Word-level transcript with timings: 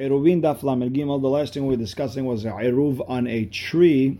Eruvin 0.00 0.40
daf 0.40 0.62
lamel 0.62 0.88
gimel. 0.88 1.20
The 1.20 1.28
last 1.28 1.52
thing 1.52 1.66
we 1.66 1.76
were 1.76 1.82
discussing 1.82 2.24
was 2.24 2.44
eruv 2.44 3.04
on 3.06 3.26
a 3.26 3.44
tree 3.44 4.18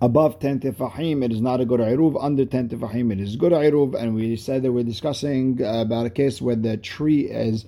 above 0.00 0.40
10 0.40 0.58
tefahim. 0.58 1.24
It 1.24 1.30
is 1.30 1.40
not 1.40 1.60
a 1.60 1.64
good 1.64 1.78
eruv. 1.78 2.20
Under 2.20 2.44
10 2.44 2.70
tefahim, 2.70 3.12
it 3.12 3.20
is 3.20 3.36
good 3.36 3.52
eruv. 3.52 3.94
And 3.94 4.16
we 4.16 4.34
said 4.34 4.64
that 4.64 4.72
we're 4.72 4.82
discussing 4.82 5.62
about 5.62 6.06
a 6.06 6.10
case 6.10 6.42
where 6.42 6.56
the 6.56 6.76
tree 6.76 7.30
is 7.30 7.64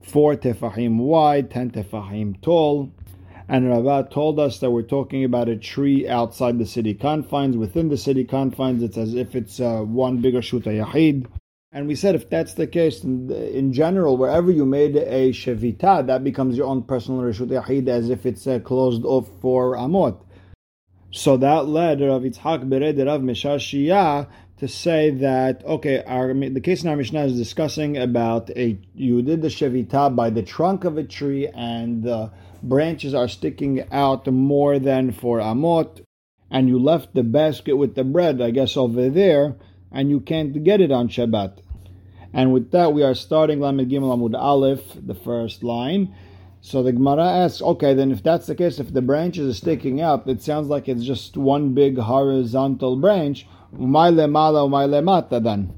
4 0.00 0.36
tefahim 0.36 0.96
wide, 0.96 1.50
10 1.50 1.72
tefahim 1.72 2.40
tall. 2.40 2.90
And 3.46 3.68
Rabbah 3.68 4.04
told 4.04 4.40
us 4.40 4.58
that 4.60 4.70
we're 4.70 4.82
talking 4.82 5.24
about 5.24 5.50
a 5.50 5.56
tree 5.56 6.08
outside 6.08 6.58
the 6.58 6.66
city 6.66 6.94
confines. 6.94 7.58
Within 7.58 7.90
the 7.90 7.98
city 7.98 8.24
confines, 8.24 8.82
it's 8.82 8.96
as 8.96 9.14
if 9.14 9.34
it's 9.36 9.60
uh, 9.60 9.80
one 9.80 10.22
bigger 10.22 10.40
shuta 10.40 10.72
yahid. 10.82 11.26
And 11.70 11.86
we 11.86 11.96
said 11.96 12.14
if 12.14 12.30
that's 12.30 12.54
the 12.54 12.66
case, 12.66 13.04
in, 13.04 13.30
in, 13.30 13.74
general, 13.74 14.16
wherever 14.16 14.50
you 14.50 14.64
made 14.64 14.96
a 14.96 15.32
shevita, 15.32 16.06
that 16.06 16.24
becomes 16.24 16.56
your 16.56 16.66
own 16.66 16.82
personal 16.82 17.20
reshut 17.20 17.48
yahid 17.48 17.88
as 17.88 18.08
if 18.08 18.24
it's 18.24 18.46
uh, 18.46 18.58
closed 18.60 19.04
off 19.04 19.28
for 19.42 19.76
amot. 19.76 20.18
So 21.10 21.36
that 21.36 21.66
led 21.66 22.00
Rav 22.00 22.22
Yitzhak 22.22 22.68
Bered 22.68 23.04
Rav 23.04 23.20
Meshashiyah 23.20 24.28
to 24.58 24.68
say 24.68 25.10
that 25.10 25.64
okay, 25.64 26.02
our, 26.04 26.32
the 26.32 26.60
case 26.60 26.82
in 26.82 26.88
our 26.88 26.96
Mishnah 26.96 27.26
is 27.26 27.36
discussing 27.36 27.98
about 27.98 28.48
a 28.50 28.78
you 28.94 29.20
did 29.20 29.42
the 29.42 29.48
shevita 29.48 30.16
by 30.16 30.30
the 30.30 30.42
trunk 30.42 30.84
of 30.84 30.96
a 30.96 31.04
tree 31.04 31.48
and 31.48 32.02
the 32.02 32.30
branches 32.62 33.14
are 33.14 33.28
sticking 33.28 33.86
out 33.92 34.26
more 34.26 34.78
than 34.78 35.12
for 35.12 35.38
amot, 35.38 36.02
and 36.50 36.68
you 36.68 36.78
left 36.78 37.14
the 37.14 37.22
basket 37.22 37.76
with 37.76 37.94
the 37.94 38.04
bread, 38.04 38.40
I 38.40 38.52
guess 38.52 38.76
over 38.76 39.10
there 39.10 39.56
and 39.92 40.10
you 40.10 40.20
can't 40.20 40.64
get 40.64 40.80
it 40.80 40.92
on 40.92 41.08
Shabbat. 41.08 41.58
And 42.32 42.52
with 42.52 42.70
that, 42.72 42.92
we 42.92 43.02
are 43.02 43.14
starting 43.14 43.60
Lamed 43.60 43.90
Gimel 43.90 44.16
Amud 44.16 44.38
Aleph, 44.38 44.82
the 44.94 45.14
first 45.14 45.62
line. 45.62 46.14
So 46.60 46.82
the 46.82 46.92
Gemara 46.92 47.24
asks, 47.24 47.62
okay, 47.62 47.94
then 47.94 48.10
if 48.10 48.22
that's 48.22 48.46
the 48.46 48.54
case, 48.54 48.78
if 48.78 48.92
the 48.92 49.00
branches 49.00 49.48
are 49.48 49.58
sticking 49.58 50.00
up, 50.00 50.28
it 50.28 50.42
sounds 50.42 50.68
like 50.68 50.88
it's 50.88 51.04
just 51.04 51.36
one 51.36 51.72
big 51.72 51.96
horizontal 51.98 52.96
branch. 52.96 53.46
Umay 53.74 54.12
lemala, 54.12 54.68
umay 54.68 54.88
lemata 54.88 55.42
then. 55.42 55.72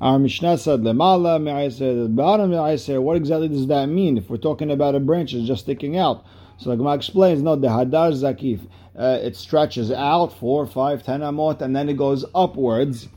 Our 0.00 0.18
Mishnah 0.18 0.58
said 0.58 0.80
lemala, 0.80 1.40
me'ayser, 1.42 2.14
bottom 2.14 2.50
me'ayser. 2.50 3.00
What 3.00 3.16
exactly 3.16 3.48
does 3.48 3.68
that 3.68 3.86
mean? 3.86 4.18
If 4.18 4.28
we're 4.28 4.36
talking 4.36 4.70
about 4.70 4.94
a 4.94 5.00
branch 5.00 5.32
that's 5.32 5.46
just 5.46 5.62
sticking 5.62 5.96
out. 5.96 6.24
So 6.58 6.70
the 6.70 6.76
Gemara 6.76 6.94
explains, 6.94 7.40
no, 7.42 7.56
the 7.56 7.68
hadar 7.68 8.12
zakif, 8.12 8.68
uh, 8.98 9.20
it 9.22 9.36
stretches 9.36 9.92
out 9.92 10.36
four, 10.38 10.66
five, 10.66 11.02
ten 11.04 11.20
amot, 11.20 11.62
and 11.62 11.74
then 11.74 11.88
it 11.88 11.96
goes 11.96 12.24
upwards 12.34 13.08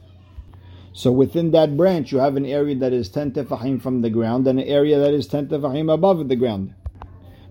so 0.94 1.12
within 1.12 1.52
that 1.52 1.78
branch, 1.78 2.12
you 2.12 2.20
have 2.20 2.36
an 2.36 2.46
area 2.46 2.76
that 2.76 2.92
is 2.92 3.10
10 3.10 3.32
tefahim 3.32 3.82
from 3.82 4.02
the 4.02 4.10
ground 4.10 4.48
and 4.48 4.60
an 4.60 4.68
area 4.68 5.00
that 5.00 5.14
is 5.14 5.28
10 5.28 5.48
tefahim 5.48 5.92
above 5.94 6.28
the 6.28 6.36
ground. 6.36 6.74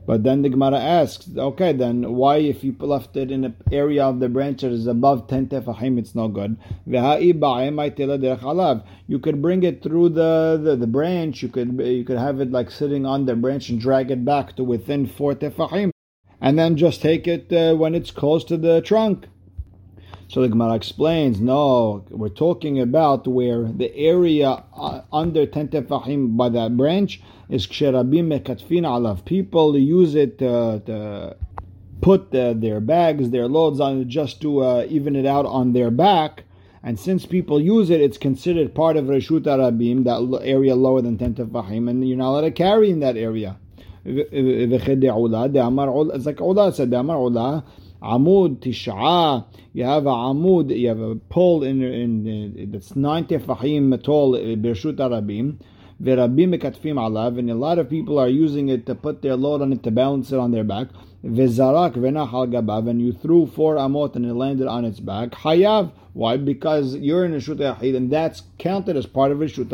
But 0.06 0.24
then 0.24 0.42
the 0.42 0.48
Gemara 0.48 0.78
asks, 0.78 1.28
okay, 1.36 1.72
then 1.72 2.14
why 2.14 2.38
if 2.38 2.64
you 2.64 2.74
left 2.80 3.16
it 3.16 3.30
in 3.30 3.44
an 3.44 3.54
area 3.70 4.04
of 4.04 4.18
the 4.18 4.28
branch 4.28 4.62
that 4.62 4.72
is 4.72 4.86
above 4.86 5.28
10 5.28 5.48
tefahim, 5.48 5.98
it's 5.98 6.14
no 6.14 6.26
good? 6.26 6.56
You 9.06 9.18
could 9.18 9.42
bring 9.42 9.62
it 9.62 9.82
through 9.82 10.08
the, 10.08 10.60
the, 10.62 10.76
the, 10.76 10.86
branch, 10.86 11.42
you 11.42 11.48
could 11.48 11.80
you 11.80 12.04
could 12.04 12.18
have 12.18 12.40
it 12.40 12.50
like 12.50 12.70
sitting 12.70 13.06
on 13.06 13.26
the 13.26 13.36
branch 13.36 13.68
and 13.68 13.80
drag 13.80 14.10
it 14.10 14.24
back 14.24 14.56
to 14.56 14.64
within 14.64 15.06
4 15.06 15.34
tefahim, 15.34 15.92
and 16.40 16.58
then 16.58 16.76
just 16.76 17.02
take 17.02 17.28
it 17.28 17.52
uh, 17.52 17.74
when 17.76 17.94
it's 17.94 18.10
close 18.10 18.42
to 18.44 18.56
the 18.56 18.80
trunk. 18.80 19.28
So 20.30 20.42
the 20.42 20.48
Gemara 20.48 20.74
explains, 20.74 21.40
no, 21.40 22.04
we're 22.08 22.28
talking 22.28 22.78
about 22.78 23.26
where 23.26 23.64
the 23.64 23.92
area 23.96 24.62
uh, 24.76 25.00
under 25.12 25.44
10 25.44 25.70
tefahim 25.70 26.36
by 26.36 26.48
that 26.50 26.76
branch 26.76 27.20
is 27.48 27.66
ksherabim 27.66 28.28
mekatfin 28.28 28.82
alav. 28.82 29.24
People 29.24 29.76
use 29.76 30.14
it 30.14 30.38
to, 30.38 30.80
to 30.86 31.36
put 32.00 32.30
the, 32.30 32.56
their 32.56 32.78
bags, 32.78 33.30
their 33.30 33.48
loads 33.48 33.80
on 33.80 34.02
it 34.02 34.06
just 34.06 34.40
to 34.42 34.62
uh, 34.62 34.86
even 34.88 35.16
it 35.16 35.26
out 35.26 35.46
on 35.46 35.72
their 35.72 35.90
back. 35.90 36.44
And 36.84 36.96
since 36.96 37.26
people 37.26 37.60
use 37.60 37.90
it, 37.90 38.00
it's 38.00 38.16
considered 38.16 38.72
part 38.72 38.96
of 38.96 39.06
Reshut 39.06 39.40
Arabim, 39.40 40.04
that 40.04 40.46
area 40.46 40.76
lower 40.76 41.02
than 41.02 41.18
10 41.18 41.34
tefahim, 41.34 41.90
and 41.90 42.08
you're 42.08 42.16
not 42.16 42.30
allowed 42.30 42.42
to 42.42 42.52
carry 42.52 42.88
in 42.88 43.00
that 43.00 43.16
area. 43.16 43.58
It's 44.04 44.86
like 46.26 46.38
Ula 46.38 46.72
said, 46.72 46.92
Amud 48.02 48.60
Tish'a. 48.60 49.44
You 49.72 49.84
have 49.84 50.06
a 50.06 50.10
Amud, 50.10 50.76
you 50.76 50.88
have 50.88 51.00
a 51.00 51.16
pole 51.16 51.62
in, 51.62 51.82
in, 51.82 52.70
that's 52.72 52.96
90 52.96 53.38
fahim 53.38 54.02
tall, 54.02 54.36
eh, 54.36 54.56
Birshut 54.56 54.96
Arabim. 54.96 55.58
Verabim 56.02 56.54
mekatfim 56.54 56.94
alav, 56.94 57.38
and 57.38 57.50
a 57.50 57.54
lot 57.54 57.78
of 57.78 57.90
people 57.90 58.18
are 58.18 58.28
using 58.28 58.70
it 58.70 58.86
to 58.86 58.94
put 58.94 59.20
their 59.20 59.36
load 59.36 59.60
on 59.60 59.70
it 59.70 59.82
to 59.82 59.90
balance 59.90 60.32
it 60.32 60.38
on 60.38 60.50
their 60.50 60.64
back. 60.64 60.88
Vezarak 61.22 61.92
venachal 61.92 62.50
gabav, 62.50 62.88
and 62.88 63.02
you 63.02 63.12
threw 63.12 63.46
four 63.46 63.76
amot 63.76 64.16
and 64.16 64.24
it 64.24 64.32
landed 64.32 64.66
on 64.66 64.86
its 64.86 64.98
back. 64.98 65.32
Hayav, 65.32 65.92
why? 66.14 66.38
Because 66.38 66.96
you're 66.96 67.26
in 67.26 67.34
a 67.34 67.40
shut 67.40 67.60
and 67.60 68.10
that's 68.10 68.44
counted 68.58 68.96
as 68.96 69.04
part 69.04 69.30
of 69.30 69.42
a 69.42 69.48
shut. 69.48 69.68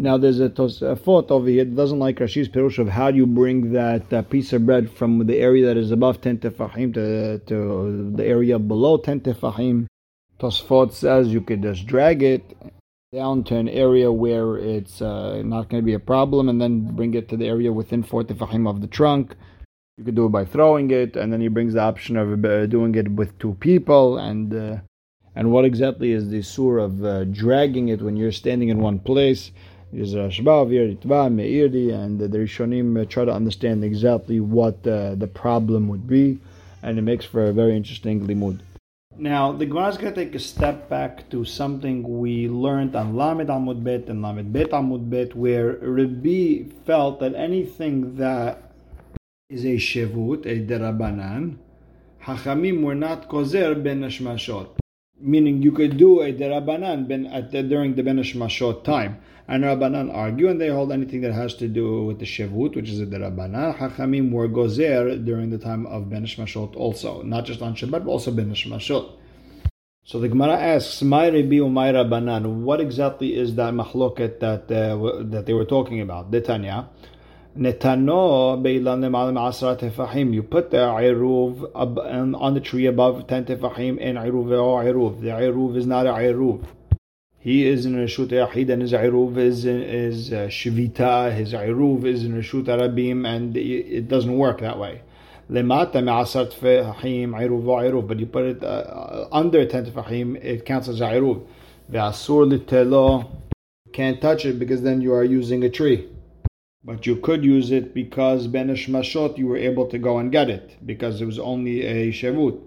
Now 0.00 0.16
there's 0.16 0.40
a, 0.40 0.48
tos, 0.48 0.80
a 0.80 0.96
thought 0.96 1.30
over 1.30 1.46
here 1.46 1.62
that 1.62 1.76
doesn't 1.76 1.98
like 1.98 2.16
Rashi's 2.16 2.48
Perush 2.48 2.78
of 2.78 2.88
how 2.88 3.10
do 3.10 3.18
you 3.18 3.26
bring 3.26 3.72
that 3.74 4.10
uh, 4.10 4.22
piece 4.22 4.50
of 4.54 4.64
bread 4.64 4.90
from 4.90 5.26
the 5.26 5.36
area 5.36 5.66
that 5.66 5.76
is 5.76 5.90
above 5.90 6.22
10 6.22 6.38
tefahim 6.38 6.94
to, 6.94 7.38
to 7.40 8.10
the 8.16 8.24
area 8.24 8.58
below 8.58 8.96
10 8.96 9.20
tefahim. 9.20 9.88
Tosfot 10.38 10.94
says 10.94 11.28
you 11.28 11.42
could 11.42 11.60
just 11.60 11.86
drag 11.86 12.22
it 12.22 12.56
down 13.12 13.44
to 13.44 13.56
an 13.56 13.68
area 13.68 14.10
where 14.10 14.56
it's 14.56 15.02
uh, 15.02 15.42
not 15.44 15.68
going 15.68 15.82
to 15.82 15.84
be 15.84 15.92
a 15.92 15.98
problem 15.98 16.48
and 16.48 16.62
then 16.62 16.96
bring 16.96 17.12
it 17.12 17.28
to 17.28 17.36
the 17.36 17.46
area 17.46 17.70
within 17.70 18.02
4 18.02 18.24
tefahim 18.24 18.66
of 18.66 18.80
the 18.80 18.86
trunk. 18.86 19.36
You 19.98 20.04
could 20.04 20.14
do 20.14 20.24
it 20.24 20.30
by 20.30 20.46
throwing 20.46 20.90
it, 20.92 21.14
and 21.14 21.30
then 21.30 21.42
he 21.42 21.48
brings 21.48 21.74
the 21.74 21.82
option 21.82 22.16
of 22.16 22.42
uh, 22.42 22.64
doing 22.64 22.94
it 22.94 23.12
with 23.12 23.38
two 23.38 23.52
people. 23.60 24.16
And 24.16 24.54
uh, 24.54 24.76
and 25.34 25.52
what 25.52 25.66
exactly 25.66 26.12
is 26.12 26.30
the 26.30 26.42
sur 26.42 26.78
of 26.78 27.04
uh, 27.04 27.24
dragging 27.24 27.88
it 27.88 28.00
when 28.00 28.16
you're 28.16 28.32
standing 28.32 28.70
in 28.70 28.78
one 28.78 28.98
place? 28.98 29.52
Is 29.92 30.14
Shbav, 30.14 30.70
Ritva, 30.70 31.26
and 31.26 32.18
the 32.20 32.28
Rishonim 32.28 33.08
try 33.08 33.24
to 33.24 33.32
understand 33.32 33.84
exactly 33.84 34.40
what 34.40 34.86
uh, 34.86 35.14
the 35.14 35.26
problem 35.26 35.88
would 35.88 36.06
be, 36.06 36.38
and 36.82 36.98
it 36.98 37.02
makes 37.02 37.24
for 37.24 37.46
a 37.46 37.52
very 37.52 37.76
interesting 37.76 38.26
limud. 38.26 38.60
Now, 39.16 39.52
the 39.52 39.66
Gemara 39.66 39.88
is 39.88 39.98
going 39.98 40.14
to 40.14 40.24
take 40.24 40.34
a 40.34 40.38
step 40.38 40.88
back 40.88 41.28
to 41.30 41.44
something 41.44 42.20
we 42.20 42.48
learned 42.48 42.94
on 42.96 43.16
Lamed 43.16 43.48
Amud 43.48 43.82
Bet 43.84 44.08
and 44.08 44.22
Lamed 44.22 44.52
Bet 44.52 44.70
Amud 44.70 45.10
Bet, 45.10 45.34
where 45.34 45.76
Rabbi 45.82 46.70
felt 46.86 47.20
that 47.20 47.34
anything 47.34 48.16
that 48.16 48.62
is 49.50 49.64
a 49.64 49.76
shevut, 49.76 50.46
a 50.46 50.64
derabanan, 50.64 51.56
Hachamim 52.22 52.82
were 52.82 52.94
not 52.94 53.28
kozer 53.28 53.82
ben 53.82 54.00
nashmashot. 54.00 54.68
Meaning 55.18 55.60
you 55.60 55.72
could 55.72 55.96
do 55.96 56.20
a 56.22 56.32
derabanan 56.32 57.08
ben, 57.08 57.26
at 57.26 57.50
during 57.50 57.96
the 57.96 58.02
ben 58.02 58.18
nashmashot 58.18 58.84
time 58.84 59.18
and 59.50 59.64
Rabbanan 59.64 60.14
argue, 60.14 60.48
and 60.48 60.60
they 60.60 60.68
hold 60.68 60.92
anything 60.92 61.22
that 61.22 61.32
has 61.32 61.54
to 61.54 61.66
do 61.66 62.04
with 62.04 62.20
the 62.20 62.24
Shevut, 62.24 62.76
which 62.76 62.88
is 62.88 63.00
a 63.00 63.06
Rabbanan. 63.06 63.76
Hachamim 63.78 64.30
were 64.30 64.48
gozer 64.48 65.24
during 65.24 65.50
the 65.50 65.58
time 65.58 65.86
of 65.86 66.08
Ben 66.08 66.22
Mashot 66.24 66.76
also, 66.76 67.22
not 67.22 67.46
just 67.46 67.60
on 67.60 67.74
Shabbat, 67.74 68.04
but 68.04 68.06
also 68.06 68.30
Ben 68.30 68.48
Mashot. 68.48 69.10
So 70.04 70.20
the 70.20 70.28
Gemara 70.28 70.56
asks, 70.56 71.02
"My 71.02 71.28
Rabbi 71.28 71.56
Rabbanan, 71.56 72.62
what 72.62 72.80
exactly 72.80 73.36
is 73.36 73.56
that 73.56 73.74
mahloket 73.74 74.38
that 74.38 74.70
uh, 74.70 75.24
that 75.24 75.46
they 75.46 75.52
were 75.52 75.64
talking 75.64 76.00
about?" 76.00 76.30
Detanya. 76.30 76.86
Netano 77.58 78.56
beilan 78.62 79.36
asra 79.36 79.74
tefahim. 79.74 80.32
You 80.32 80.44
put 80.44 80.70
the 80.70 80.76
iruv 80.76 81.72
on 81.74 82.54
the 82.54 82.60
tree 82.60 82.86
above 82.86 83.26
ten 83.26 83.44
tefahim, 83.44 83.98
and 84.00 84.16
iruv 84.16 84.46
iruv. 84.46 85.20
The 85.20 85.30
iruv 85.30 85.76
is 85.76 85.86
not 85.86 86.06
a 86.06 86.10
iruv 86.10 86.64
he 87.42 87.66
is 87.66 87.86
in 87.86 87.94
Rishut 87.94 88.28
Yahid 88.28 88.70
and 88.70 88.82
his 88.82 88.92
Iruv 88.92 89.38
is, 89.38 89.64
is 89.64 90.30
uh, 90.30 90.48
Shivita, 90.48 91.34
his 91.34 91.54
Iruv 91.54 92.04
is 92.04 92.22
in 92.22 92.34
Rishut 92.34 92.64
Arabim, 92.64 93.26
and 93.26 93.56
it 93.56 94.08
doesn't 94.08 94.36
work 94.36 94.60
that 94.60 94.78
way. 94.78 95.00
Lemata 95.50 96.04
me'asar 96.04 96.52
tefahim 96.52 97.30
Iruv 97.30 97.64
Iruv, 97.64 98.06
but 98.06 98.20
you 98.20 98.26
put 98.26 98.44
it 98.44 98.62
uh, 98.62 99.26
under 99.32 99.64
10 99.64 99.86
tefahim, 99.86 100.36
it 100.44 100.66
counts 100.66 100.88
as 100.88 101.00
Iruv. 101.00 101.46
Ve'asur 101.90 102.46
litelo, 102.46 103.30
can't 103.94 104.20
touch 104.20 104.44
it 104.44 104.58
because 104.58 104.82
then 104.82 105.00
you 105.00 105.14
are 105.14 105.24
using 105.24 105.64
a 105.64 105.70
tree. 105.70 106.10
But 106.84 107.06
you 107.06 107.16
could 107.16 107.42
use 107.42 107.70
it 107.70 107.94
because 107.94 108.48
Ben 108.48 108.68
Mashot 108.68 109.38
you 109.38 109.46
were 109.46 109.56
able 109.56 109.86
to 109.86 109.98
go 109.98 110.18
and 110.18 110.30
get 110.30 110.50
it, 110.50 110.76
because 110.84 111.22
it 111.22 111.24
was 111.24 111.38
only 111.38 111.86
a 111.86 112.12
Shevut. 112.12 112.60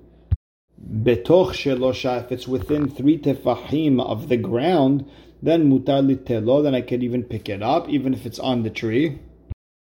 Betoch 0.86 1.54
shelosha, 1.54 2.26
if 2.26 2.32
it's 2.32 2.48
within 2.48 2.90
three 2.90 3.18
tefahim 3.18 4.02
of 4.02 4.28
the 4.28 4.36
ground, 4.38 5.10
then 5.42 5.72
mutar 5.72 6.06
litelo, 6.06 6.62
then 6.62 6.76
I 6.76 6.82
could 6.82 7.04
even 7.04 7.24
pick 7.24 7.48
it 7.48 7.64
up, 7.64 7.88
even 7.88 8.14
if 8.14 8.26
it's 8.26 8.40
on 8.40 8.64
the 8.64 8.70
tree. 8.70 9.20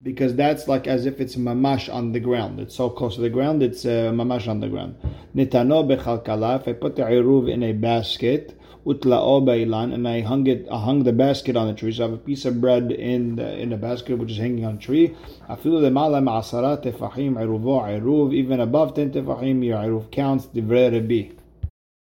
Because 0.02 0.34
that's 0.34 0.66
like 0.66 0.86
as 0.86 1.06
if 1.06 1.20
it's 1.20 1.36
mamash 1.36 1.92
on 1.92 2.12
the 2.12 2.20
ground. 2.20 2.58
It's 2.60 2.74
so 2.74 2.90
close 2.90 3.14
to 3.14 3.20
the 3.20 3.30
ground, 3.30 3.62
it's 3.62 3.84
uh, 3.84 4.10
mamash 4.12 4.48
on 4.48 4.60
the 4.60 4.68
ground. 4.68 4.96
Nitano 5.34 5.86
bechalkala, 5.86 6.60
if 6.60 6.68
I 6.68 6.72
put 6.72 6.96
the 6.96 7.02
iruv 7.02 7.48
in 7.48 7.62
a 7.62 7.72
basket, 7.72 8.57
utla'o 8.85 9.45
ba'ilan, 9.45 9.93
and 9.93 10.07
I 10.07 10.21
hung 10.21 10.47
it, 10.47 10.67
I 10.71 10.79
hung 10.79 11.03
the 11.03 11.13
basket 11.13 11.55
on 11.55 11.67
the 11.67 11.73
tree. 11.73 11.93
So 11.93 12.03
I 12.03 12.07
have 12.07 12.13
a 12.13 12.17
piece 12.17 12.45
of 12.45 12.59
bread 12.59 12.91
in 12.91 13.35
the, 13.37 13.59
in 13.59 13.69
the 13.69 13.77
basket 13.77 14.17
which 14.17 14.31
is 14.31 14.37
hanging 14.37 14.65
on 14.65 14.75
the 14.75 14.81
tree. 14.81 15.15
Afilu 15.49 15.81
lemala 15.81 16.21
ma'asara 16.21 16.83
tefahim 16.83 17.35
iruvo 17.35 17.81
iruv, 17.81 18.33
even 18.33 18.59
above 18.59 18.95
10 18.95 19.11
tefahim, 19.11 19.63
your 19.63 19.77
iruv 19.77 20.11
counts, 20.11 20.47
divrei 20.47 20.91
Rabbi. 20.91 21.43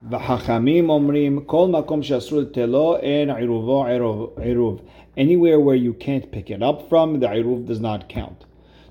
וחכמים 0.09 0.89
אומרים, 0.89 1.39
כל 1.45 1.67
מקום 1.67 2.03
שאסור 2.03 2.39
לתלו 2.39 2.97
אין 2.97 3.29
עירובו 3.29 3.85
עירוב. 4.37 4.81
Anywhere 5.17 5.59
where 5.59 5.75
you 5.75 5.93
can't 5.93 6.31
pick 6.31 6.49
it 6.49 6.63
up 6.63 6.89
from, 6.89 7.19
the 7.19 7.27
iruv 7.27 7.67
does 7.67 7.79
not 7.79 8.09
count. 8.09 8.45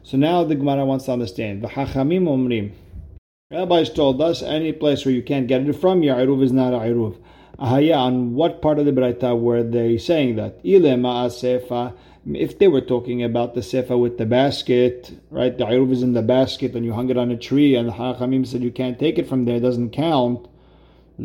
So 0.05 0.17
now 0.17 0.45
the 0.45 0.55
Gemara 0.55 0.85
wants 0.85 1.07
to 1.07 1.13
understand. 1.13 1.63
וחכמים 1.63 2.27
אומרים, 2.27 2.69
Rabbis 3.53 3.91
told 3.91 4.21
us 4.21 4.45
any 4.45 4.73
place 4.73 5.05
where 5.05 5.13
you 5.13 5.23
can't 5.23 5.49
get 5.49 5.63
it 5.63 5.73
from, 5.73 6.05
your 6.05 6.15
iruv 6.15 6.45
is 6.45 6.53
not 6.53 6.73
a 6.73 6.79
iruv. 6.79 7.17
Ahaya, 7.58 7.96
on 7.98 8.34
what 8.34 8.62
part 8.62 8.80
of 8.80 8.86
the 8.86 8.92
Braita 8.92 9.40
were 9.40 9.64
they 9.64 9.98
saying 9.98 10.36
that? 10.36 10.60
If 10.64 12.60
they 12.60 12.68
were 12.68 12.82
talking 12.82 13.24
about 13.24 13.54
the 13.54 13.62
sefa 13.62 13.98
with 13.98 14.18
the 14.18 14.26
basket, 14.26 15.18
right? 15.30 15.58
The 15.58 15.64
iruv 15.64 15.92
is 15.94 16.04
in 16.04 16.12
the 16.14 16.22
basket 16.22 16.76
and 16.76 16.84
you 16.84 16.92
hung 16.92 17.10
it 17.10 17.18
on 17.18 17.32
a 17.32 17.38
tree, 17.38 17.76
and 17.76 17.88
the 17.88 17.94
Hachamim 17.94 18.46
said 18.46 18.62
you 18.62 18.72
can't 18.72 19.00
take 19.00 19.18
it 19.18 19.30
from 19.30 19.46
there, 19.46 19.56
it 19.56 19.62
doesn't 19.62 19.92
count. 19.92 20.50
So 21.18 21.24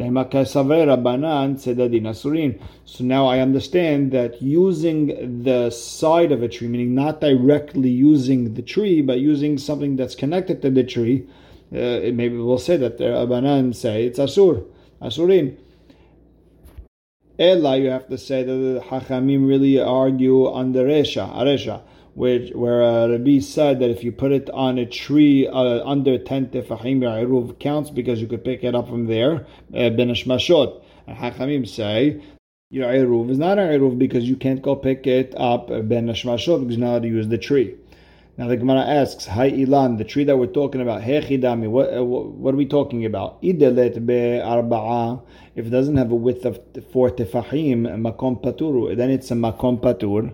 now 3.00 3.27
I 3.27 3.41
understand 3.41 4.12
that 4.12 4.41
using 4.41 5.43
the 5.43 5.71
side 5.71 6.31
of 6.31 6.44
a 6.44 6.49
tree, 6.49 6.69
meaning 6.69 6.94
not 6.94 7.21
directly 7.21 7.91
using 7.91 8.55
the 8.55 8.62
tree, 8.62 9.03
but 9.03 9.19
using 9.19 9.59
something 9.59 9.97
that's 9.97 10.15
connected 10.15 10.62
to 10.62 10.71
the 10.71 10.85
tree, 10.85 11.27
uh, 11.73 12.06
maybe 12.12 12.37
we'll 12.37 12.59
say 12.59 12.77
that 12.77 12.99
the 12.99 13.05
Abanan 13.05 13.75
say 13.75 14.05
it's 14.05 14.21
Asur, 14.21 14.65
Asurin. 15.03 15.56
Ella, 17.40 17.76
you 17.78 17.88
have 17.88 18.06
to 18.08 18.19
say 18.19 18.42
that 18.44 18.52
the 18.52 18.81
Hachamim 18.87 19.48
really 19.48 19.81
argue 19.81 20.46
on 20.46 20.72
the 20.72 20.81
Resha, 20.81 21.34
Aresha 21.34 21.82
which 22.14 22.52
where 22.54 22.82
uh, 22.82 23.08
Rabbi 23.08 23.38
said 23.38 23.81
that 23.81 23.90
if 23.90 24.02
you 24.04 24.12
put 24.12 24.32
it 24.32 24.50
on 24.50 24.78
a 24.78 24.87
tree 24.87 25.46
uh, 25.46 25.88
under 25.88 26.19
10 26.19 26.48
tefahim 26.48 27.00
eruv 27.00 27.58
counts 27.58 27.90
because 27.90 28.20
you 28.20 28.26
could 28.26 28.44
pick 28.44 28.64
it 28.64 28.75
up 28.75 28.88
from 28.88 29.06
there, 29.06 29.46
uh, 29.75 29.90
ben 29.90 30.08
ashmashot. 30.08 30.82
And 31.06 31.16
Hachamim 31.16 31.69
say 31.69 32.22
your 32.70 32.88
eruv 32.88 33.31
is 33.31 33.38
not 33.38 33.58
an 33.58 33.69
eruv 33.69 33.98
because 33.98 34.25
you 34.25 34.36
can't 34.36 34.62
go 34.62 34.76
pick 34.76 35.06
it 35.06 35.34
up 35.36 35.70
uh, 35.70 35.81
ben 35.81 36.08
ashmashot 36.08 36.66
because 36.66 36.82
how 36.82 36.98
to 36.98 37.08
use 37.08 37.28
the 37.28 37.38
tree. 37.38 37.75
Now 38.40 38.48
the 38.48 38.56
Gemara 38.56 38.81
asks, 38.81 39.26
"Hi 39.26 39.50
ilan, 39.50 39.98
the 39.98 40.04
tree 40.04 40.25
that 40.25 40.38
we're 40.38 40.46
talking 40.46 40.81
about, 40.81 41.02
hechidami, 41.02 41.69
what, 41.69 41.94
uh, 41.94 42.02
what 42.02 42.54
are 42.54 42.56
we 42.56 42.64
talking 42.64 43.04
about? 43.04 43.42
Idelet 43.42 44.06
be 44.06 44.14
arba'a. 44.14 45.20
If 45.54 45.66
it 45.66 45.69
doesn't 45.69 45.98
have 45.98 46.10
a 46.10 46.14
width 46.14 46.46
of 46.46 46.58
four 46.90 47.10
tefahim, 47.10 47.82
makom 48.00 48.42
paturu, 48.42 48.96
then 48.96 49.10
it's 49.10 49.31
a 49.31 49.34
makom 49.34 49.78
patur." 49.82 50.32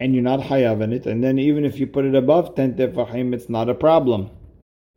and 0.00 0.14
you're 0.14 0.22
not 0.24 0.40
hayav 0.40 0.80
in 0.80 0.92
it, 0.92 1.06
and 1.06 1.22
then 1.22 1.38
even 1.38 1.64
if 1.64 1.78
you 1.78 1.86
put 1.86 2.04
it 2.04 2.16
above 2.16 2.56
10 2.56 2.74
tefahim, 2.74 3.32
it's 3.32 3.48
not 3.48 3.68
a 3.68 3.74
problem. 3.74 4.30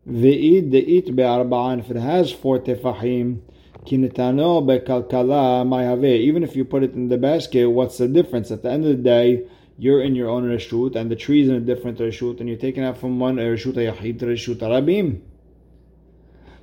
Ve'id 0.10 0.72
de'it 0.72 1.16
be'arba'an, 1.16 1.80
if 1.80 1.92
it 1.92 1.98
has 1.98 2.32
4 2.32 2.58
tefahim, 2.60 3.42
kinetano 3.86 4.66
be'kalkala 4.66 5.64
mayave, 5.64 6.20
even 6.20 6.44
if 6.44 6.56
you 6.56 6.66
put 6.66 6.84
it 6.84 6.94
in 6.94 7.08
the 7.10 7.18
basket, 7.20 7.68
what's 7.68 7.98
the 8.00 8.08
difference? 8.08 8.50
At 8.50 8.64
the 8.64 8.72
end 8.72 8.86
of 8.86 8.98
the 8.98 9.04
day, 9.04 9.44
you're 9.82 10.04
in 10.04 10.14
your 10.14 10.30
own 10.30 10.44
reshut, 10.44 10.96
and 10.96 11.10
the 11.10 11.16
tree 11.16 11.42
is 11.42 11.50
in 11.50 11.56
a 11.56 11.60
different 11.60 11.98
reshut, 11.98 12.40
and 12.40 12.48
you're 12.48 12.56
taking 12.56 12.84
out 12.84 13.00
from 13.00 13.20
one 13.20 13.38
reshut 13.38 13.74
yachid 13.74 14.20
to 14.20 14.28
reshut 14.28 14.58
arabim. 14.58 15.22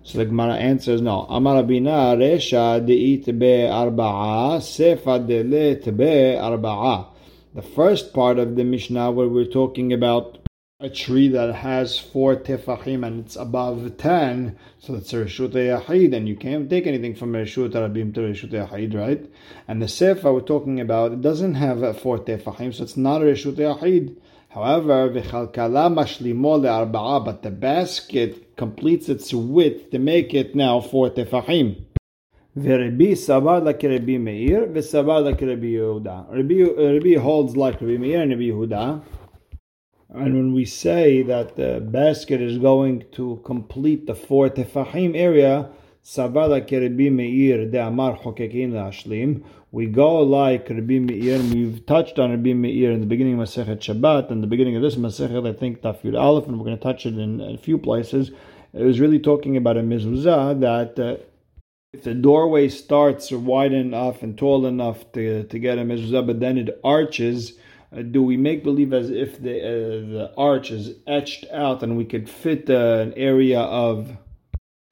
So 0.04 0.18
the 0.18 0.26
Gemara 0.26 0.54
answers 0.54 1.00
no. 1.02 1.26
Amar 1.28 1.64
resha 1.64 2.80
de'it 2.86 3.26
be'arba'a, 3.36 4.60
sefa 4.60 5.18
de'let 5.26 5.96
be'arba'a. 5.96 7.06
The 7.56 7.62
first 7.62 8.14
part 8.14 8.38
of 8.38 8.54
the 8.54 8.62
Mishnah, 8.62 9.10
where 9.10 9.26
we're 9.26 9.46
talking 9.46 9.92
about 9.92 10.38
a 10.80 10.88
tree 10.88 11.26
that 11.26 11.52
has 11.56 11.98
four 11.98 12.36
tefachim 12.36 13.04
and 13.04 13.26
it's 13.26 13.34
above 13.34 13.96
ten, 13.96 14.56
so 14.78 14.92
that's 14.92 15.12
Reshut 15.12 15.50
Yahid, 15.50 16.14
and 16.14 16.28
you 16.28 16.36
can't 16.36 16.70
take 16.70 16.86
anything 16.86 17.16
from 17.16 17.32
Reshut 17.32 17.70
Rabim 17.70 18.14
to 18.14 18.20
Reshut 18.20 18.52
Yahid, 18.52 18.94
right? 18.94 19.28
And 19.66 19.82
the 19.82 19.86
sefa 19.86 20.32
we're 20.32 20.40
talking 20.40 20.78
about, 20.78 21.10
it 21.10 21.20
doesn't 21.20 21.54
have 21.54 22.00
four 22.00 22.20
tefachim, 22.20 22.72
so 22.72 22.84
it's 22.84 22.96
not 22.96 23.22
Reshut 23.22 23.54
Yahid. 23.54 24.18
However, 24.50 25.10
v'chalkala 25.10 25.92
mashlimo 25.92 26.60
le'arba'a, 26.60 27.24
but 27.24 27.42
the 27.42 27.50
basket 27.50 28.56
completes 28.56 29.08
its 29.08 29.34
width 29.34 29.90
to 29.90 29.98
make 29.98 30.32
it 30.32 30.54
now 30.54 30.80
four 30.80 31.10
tefachim. 31.10 31.86
Rabbi 32.54 33.14
Sabar 33.14 33.64
like 33.64 33.82
Rabbi 33.82 34.16
Meir, 34.16 34.68
Sabar 34.76 35.24
like 35.24 35.40
Rabbi 35.40 35.74
Yehuda. 35.74 36.30
Rabbi, 36.30 36.62
uh, 36.62 36.92
Rabbi 36.92 37.20
holds 37.20 37.56
like 37.56 37.80
Rabbi 37.80 37.96
Meir 37.96 38.22
and 38.22 38.30
Rabbi 38.30 38.42
Yehuda. 38.44 39.02
And 40.10 40.34
when 40.34 40.54
we 40.54 40.64
say 40.64 41.20
that 41.22 41.56
the 41.56 41.80
basket 41.80 42.40
is 42.40 42.56
going 42.56 43.04
to 43.12 43.42
complete 43.44 44.06
the 44.06 44.14
four 44.14 44.48
tefahim 44.48 45.14
area, 45.14 45.68
We 49.70 49.86
go 49.86 50.22
like 50.22 50.70
Rabbi 50.70 50.98
Meir. 50.98 51.38
We've 51.40 51.84
touched 51.84 52.18
on 52.18 52.30
Rabbi 52.30 52.54
Meir 52.54 52.90
in 52.90 53.00
the 53.00 53.06
beginning 53.06 53.38
of 53.38 53.46
Masechet 53.46 53.80
Shabbat 53.80 54.30
and 54.30 54.42
the 54.42 54.46
beginning 54.46 54.76
of 54.76 54.82
this 54.82 54.96
Masechet. 54.96 55.46
I 55.46 55.52
think 55.52 55.82
Tafir 55.82 56.18
Aleph, 56.18 56.46
and 56.46 56.58
we're 56.58 56.64
going 56.64 56.78
to 56.78 56.82
touch 56.82 57.04
it 57.04 57.18
in 57.18 57.42
a 57.42 57.58
few 57.58 57.76
places. 57.76 58.30
It 58.72 58.84
was 58.84 59.00
really 59.00 59.18
talking 59.18 59.58
about 59.58 59.76
a 59.76 59.82
mezuzah 59.82 60.58
that 60.60 60.98
uh, 60.98 61.22
if 61.92 62.04
the 62.04 62.14
doorway 62.14 62.70
starts 62.70 63.30
wide 63.30 63.74
enough 63.74 64.22
and 64.22 64.38
tall 64.38 64.64
enough 64.64 65.12
to 65.12 65.44
to 65.44 65.58
get 65.58 65.76
a 65.76 65.82
mezuzah, 65.82 66.26
but 66.26 66.40
then 66.40 66.56
it 66.56 66.80
arches 66.82 67.58
do 68.10 68.22
we 68.22 68.36
make 68.36 68.64
believe 68.64 68.92
as 68.92 69.10
if 69.10 69.40
the 69.40 69.60
uh, 69.60 70.12
the 70.12 70.32
arch 70.36 70.70
is 70.70 70.94
etched 71.06 71.46
out 71.52 71.82
and 71.82 71.96
we 71.96 72.04
could 72.04 72.28
fit 72.28 72.68
uh, 72.68 72.98
an 72.98 73.14
area 73.14 73.60
of 73.60 74.16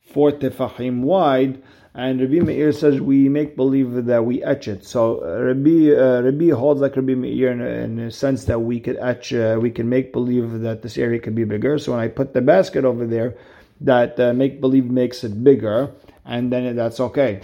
four 0.02 0.32
tefahim 0.32 1.02
wide? 1.02 1.62
And 1.94 2.20
Rabbi 2.20 2.40
Meir 2.40 2.72
says 2.72 3.00
we 3.00 3.28
make 3.30 3.56
believe 3.56 4.04
that 4.04 4.24
we 4.26 4.42
etch 4.42 4.68
it. 4.68 4.84
So 4.84 5.22
uh, 5.24 5.42
Rabbi 5.42 5.94
uh, 5.94 6.22
Rabbi 6.22 6.50
holds 6.50 6.80
like 6.80 6.96
Rabbi 6.96 7.14
Meir 7.14 7.52
in, 7.52 7.60
in 7.60 7.98
a 7.98 8.10
sense 8.10 8.44
that 8.44 8.60
we 8.60 8.80
could 8.80 8.96
etch, 8.98 9.32
uh, 9.32 9.58
we 9.60 9.70
can 9.70 9.88
make 9.88 10.12
believe 10.12 10.60
that 10.60 10.82
this 10.82 10.98
area 10.98 11.18
could 11.18 11.34
be 11.34 11.44
bigger. 11.44 11.78
So 11.78 11.92
when 11.92 12.00
I 12.00 12.08
put 12.08 12.34
the 12.34 12.42
basket 12.42 12.84
over 12.84 13.06
there, 13.06 13.36
that 13.80 14.18
uh, 14.18 14.32
make 14.32 14.60
believe 14.60 14.86
makes 14.86 15.24
it 15.24 15.42
bigger 15.44 15.92
and 16.24 16.52
then 16.52 16.76
that's 16.76 17.00
okay. 17.00 17.40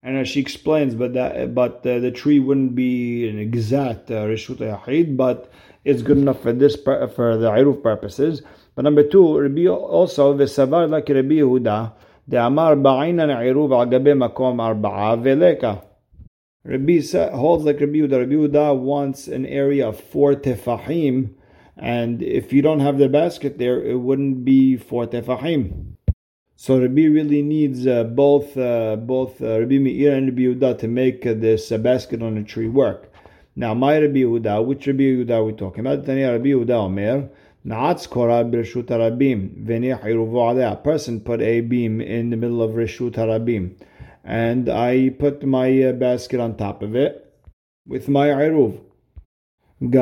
And 0.00 0.28
she 0.28 0.38
explains, 0.40 0.94
but 0.94 1.14
that 1.14 1.54
but 1.56 1.84
uh, 1.84 1.98
the 1.98 2.12
tree 2.12 2.38
wouldn't 2.38 2.76
be 2.76 3.28
an 3.28 3.38
exact 3.38 4.10
uh, 4.12 4.26
reshut 4.26 4.58
yahid, 4.58 5.16
but 5.16 5.50
it's 5.84 6.02
good 6.02 6.18
enough 6.18 6.40
for 6.40 6.52
this 6.52 6.76
for 6.76 7.36
the 7.36 7.50
iruf 7.50 7.82
purposes. 7.82 8.42
But 8.76 8.82
number 8.82 9.02
two, 9.02 9.40
Rabbi 9.40 9.66
also 9.66 10.38
v'savar 10.38 10.88
like 10.88 11.08
Rabbi 11.08 11.42
Yehuda, 11.42 11.92
the 12.28 12.46
amar 12.46 12.76
ba'ainan 12.76 13.28
iruf 13.42 13.72
al 13.76 13.86
gabe 13.86 14.14
makom 14.14 14.58
arba'a 14.62 15.20
veleka. 15.20 15.82
Rabbi 16.64 17.00
holds 17.34 17.64
like 17.64 17.80
Rabbi 17.80 17.98
Yehuda. 17.98 18.20
Rabbi 18.20 18.34
Yehuda 18.34 18.78
wants 18.78 19.26
an 19.26 19.46
area 19.46 19.88
of 19.88 19.98
four 19.98 20.34
tefahim, 20.34 21.34
and 21.76 22.22
if 22.22 22.52
you 22.52 22.62
don't 22.62 22.80
have 22.80 22.98
the 22.98 23.08
basket 23.08 23.58
there, 23.58 23.82
it 23.82 23.96
wouldn't 23.96 24.44
be 24.44 24.76
four 24.76 25.08
tefahim. 25.08 25.97
So 26.60 26.76
Rabbi 26.76 27.06
really 27.06 27.40
needs 27.40 27.86
uh, 27.86 28.02
both 28.02 28.56
uh, 28.58 28.96
both 28.96 29.40
uh, 29.40 29.60
Rabbi 29.60 29.78
Meir 29.78 30.16
and 30.16 30.26
Rabbi 30.26 30.42
Yehuda 30.42 30.76
to 30.80 30.88
make 30.88 31.24
uh, 31.24 31.34
this 31.34 31.70
uh, 31.70 31.78
basket 31.78 32.20
on 32.20 32.36
a 32.36 32.42
tree 32.42 32.66
work. 32.68 33.12
Now, 33.54 33.74
my 33.74 33.96
Rabbi 33.96 34.22
Yehuda, 34.24 34.66
which 34.66 34.88
Rabbi 34.88 35.04
Yehuda 35.04 35.36
are 35.36 35.44
we 35.44 35.52
talking 35.52 35.86
about? 35.86 36.04
Tani 36.04 36.24
Rabbi 36.24 36.48
Yehuda 36.48 36.70
Omer, 36.70 37.28
Na'atz 37.64 38.10
kora 38.10 38.42
b'reshut 38.42 38.86
harabim, 38.86 39.66
v'nech 39.66 40.72
A 40.72 40.76
person 40.78 41.20
put 41.20 41.40
a 41.42 41.60
beam 41.60 42.00
in 42.00 42.30
the 42.30 42.36
middle 42.36 42.60
of 42.60 42.72
reshut 42.72 43.12
harabim, 43.12 43.76
and 44.24 44.68
I 44.68 45.10
put 45.10 45.44
my 45.44 45.84
uh, 45.84 45.92
basket 45.92 46.40
on 46.40 46.56
top 46.56 46.82
of 46.82 46.96
it 46.96 47.40
with 47.86 48.08
my 48.08 48.26
iruv. 48.26 48.80
Even 49.80 49.92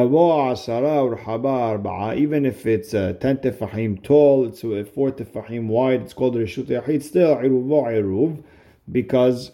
if 2.46 2.64
it's 2.66 2.94
uh, 2.94 3.12
ten 3.20 3.36
tefahim 3.36 4.02
tall, 4.02 4.46
it's 4.46 4.64
uh, 4.64 4.84
four 4.94 5.10
tefahim 5.10 5.66
wide. 5.66 6.00
It's 6.00 6.14
called 6.14 6.34
reshut 6.34 6.64
yachid. 6.64 7.02
Still 7.02 7.36
iruvo 7.36 7.84
iruv, 7.84 8.42
because 8.90 9.52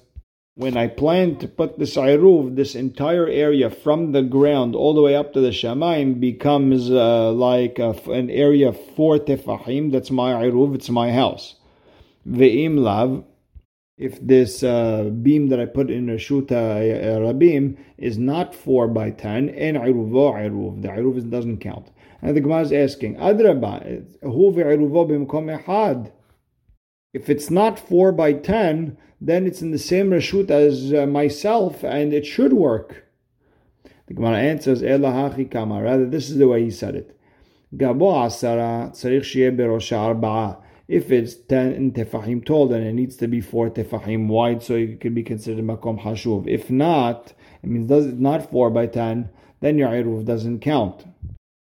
when 0.54 0.76
I 0.76 0.86
plan 0.86 1.38
to 1.38 1.48
put 1.48 1.80
this 1.80 1.96
iruv, 1.96 2.54
this 2.54 2.76
entire 2.76 3.26
area 3.26 3.68
from 3.68 4.12
the 4.12 4.22
ground 4.22 4.76
all 4.76 4.94
the 4.94 5.02
way 5.02 5.16
up 5.16 5.32
to 5.32 5.40
the 5.40 5.48
shamayim 5.48 6.20
becomes 6.20 6.88
uh, 6.88 7.32
like 7.32 7.80
a, 7.80 7.90
an 8.08 8.30
area 8.30 8.72
four 8.72 9.18
tefahim. 9.18 9.90
That's 9.90 10.12
my 10.12 10.34
iruv. 10.34 10.76
It's 10.76 10.88
my 10.88 11.10
house. 11.10 11.56
Ve'im 12.28 12.78
lav 12.78 13.24
if 14.02 14.20
this 14.20 14.64
uh, 14.64 15.04
beam 15.22 15.48
that 15.48 15.60
I 15.60 15.66
put 15.66 15.88
in 15.88 16.10
a 16.10 16.14
Shuta 16.14 16.50
uh, 16.50 17.20
Rabim 17.20 17.76
is 17.98 18.18
not 18.18 18.52
4 18.52 18.88
by 18.88 19.10
10, 19.10 19.50
and 19.50 19.76
Iruvo 19.76 20.34
Iruv, 20.34 20.82
the 20.82 20.88
Iruv 20.88 21.30
doesn't 21.30 21.58
count. 21.58 21.90
And 22.20 22.36
the 22.36 22.40
Gemara 22.40 22.62
is 22.62 22.72
asking, 22.72 23.16
Adraba, 23.16 24.04
who 24.22 24.52
ve'Iruvo 24.52 25.08
b'mkom 25.08 25.64
ehad? 25.64 26.10
If 27.14 27.30
it's 27.30 27.48
not 27.48 27.78
4 27.78 28.10
by 28.10 28.32
10, 28.32 28.96
then 29.20 29.46
it's 29.46 29.62
in 29.62 29.70
the 29.70 29.78
same 29.78 30.10
reshut 30.10 30.50
as 30.50 30.92
uh, 30.92 31.06
myself 31.06 31.84
and 31.84 32.12
it 32.12 32.26
should 32.26 32.52
work. 32.52 33.04
The 34.08 34.14
Gemara 34.14 34.38
answers, 34.38 34.80
kama. 35.50 35.80
Rather, 35.80 36.06
this 36.06 36.28
is 36.28 36.38
the 36.38 36.48
way 36.48 36.64
he 36.64 36.70
said 36.72 36.96
it. 36.96 37.16
Gabo 37.74 38.12
asara 38.26 38.90
tzarich 38.90 39.22
sheye 39.22 39.56
berosha. 39.56 40.58
If 40.88 41.10
it's 41.10 41.34
10 41.34 41.92
tefahim 41.92 42.44
tall, 42.44 42.68
then 42.68 42.82
it 42.82 42.92
needs 42.92 43.16
to 43.16 43.28
be 43.28 43.40
4 43.40 43.70
tefahim 43.70 44.28
wide, 44.28 44.62
so 44.62 44.74
it 44.74 45.00
can 45.00 45.14
be 45.14 45.22
considered 45.22 45.64
makom 45.64 46.02
hashuv. 46.02 46.46
If 46.48 46.70
not, 46.70 47.32
it 47.62 47.68
means 47.68 47.88
does 47.88 48.06
it 48.06 48.18
not 48.18 48.50
4 48.50 48.70
by 48.70 48.86
10, 48.86 49.30
then 49.60 49.78
your 49.78 49.88
iruv 49.88 50.24
doesn't 50.24 50.60
count. 50.60 51.06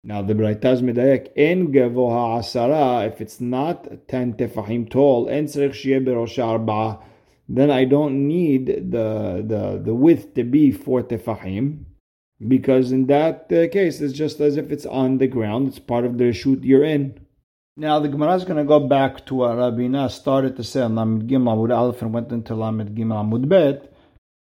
Now 0.04 0.22
the 0.22 0.34
Braitaz 0.34 0.82
medayek 0.82 1.32
en 1.36 1.72
gavoha 1.72 2.38
asara. 2.38 3.08
If 3.08 3.20
it's 3.20 3.40
not 3.40 4.08
10 4.08 4.34
tefahim 4.34 4.88
tall, 4.88 5.26
and 5.28 5.48
arba'a, 5.48 7.02
then 7.48 7.70
I 7.70 7.84
don't 7.84 8.26
need 8.26 8.66
the 8.66 9.42
the 9.46 9.80
the 9.84 9.94
width 9.94 10.34
to 10.34 10.44
be 10.44 10.70
4 10.70 11.02
tefahim 11.04 11.86
because 12.46 12.92
in 12.92 13.06
that 13.06 13.50
uh, 13.52 13.68
case 13.68 14.00
it's 14.00 14.12
just 14.12 14.40
as 14.40 14.56
if 14.56 14.70
it's 14.70 14.86
on 14.86 15.18
the 15.18 15.26
ground 15.26 15.68
it's 15.68 15.78
part 15.78 16.04
of 16.04 16.18
the 16.18 16.32
shoot 16.32 16.62
you're 16.62 16.84
in 16.84 17.18
now 17.76 17.98
the 18.00 18.08
Gemara 18.08 18.34
is 18.34 18.44
going 18.44 18.56
to 18.56 18.64
go 18.64 18.80
back 18.80 19.26
to 19.26 19.34
what 19.34 19.50
Rabina 19.50 20.10
started 20.10 20.56
to 20.56 20.64
say 20.64 20.82
Lamed 20.84 21.28
Gimel 21.28 21.56
Amud 21.56 21.76
Aleph 21.76 22.02
and 22.02 22.12
went 22.12 22.32
into 22.32 22.54
Lamed 22.54 22.96
Gimel 22.96 23.22
Amud 23.24 23.48
Bet 23.48 23.92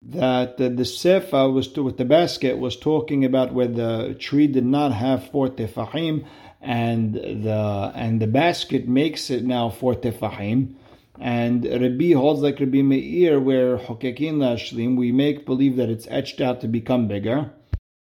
that 0.01 0.57
the 0.57 0.69
sefa 0.69 1.51
was 1.51 1.67
to, 1.69 1.83
with 1.83 1.97
the 1.97 2.05
basket 2.05 2.57
was 2.57 2.77
talking 2.77 3.25
about 3.25 3.53
where 3.53 3.67
the 3.67 4.15
tree 4.19 4.47
did 4.47 4.65
not 4.65 4.93
have 4.93 5.29
four 5.31 5.49
tefahim 5.49 6.25
and 6.61 7.15
the 7.15 7.91
and 7.95 8.21
the 8.21 8.27
basket 8.27 8.87
makes 8.87 9.29
it 9.29 9.43
now 9.43 9.69
four 9.69 9.93
tefahim 9.93 10.75
and 11.19 11.65
Rabbi 11.65 12.13
holds 12.13 12.41
like 12.41 12.59
Rabbi 12.59 12.81
Meir 12.81 13.39
where 13.39 13.77
hokekin 13.77 14.35
lashlim 14.35 14.95
we 14.95 15.11
make 15.11 15.45
believe 15.45 15.75
that 15.75 15.89
it's 15.89 16.07
etched 16.09 16.39
out 16.39 16.61
to 16.61 16.67
become 16.67 17.07
bigger 17.07 17.51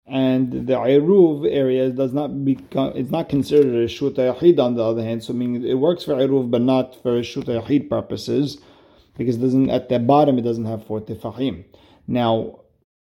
and 0.09 0.51
the 0.67 0.73
Iruv 0.73 1.47
area 1.49 1.89
does 1.89 2.13
not 2.13 2.43
become, 2.43 2.93
it's 2.95 3.11
not 3.11 3.29
considered 3.29 3.73
a 3.73 3.85
Shuta 3.85 4.33
Yahid 4.33 4.59
on 4.59 4.75
the 4.75 4.83
other 4.83 5.03
hand, 5.03 5.23
so 5.23 5.33
meaning 5.33 5.63
it 5.65 5.75
works 5.75 6.03
for 6.03 6.13
Iruv 6.13 6.49
but 6.51 6.61
not 6.61 6.95
for 7.01 7.19
Shuta 7.21 7.61
Yahid 7.61 7.89
purposes, 7.89 8.59
because 9.17 9.37
doesn't, 9.37 9.69
at 9.69 9.89
the 9.89 9.99
bottom 9.99 10.37
it 10.37 10.41
doesn't 10.41 10.65
have 10.65 10.85
four 10.85 11.01
Tefahim. 11.01 11.63
Now, 12.07 12.59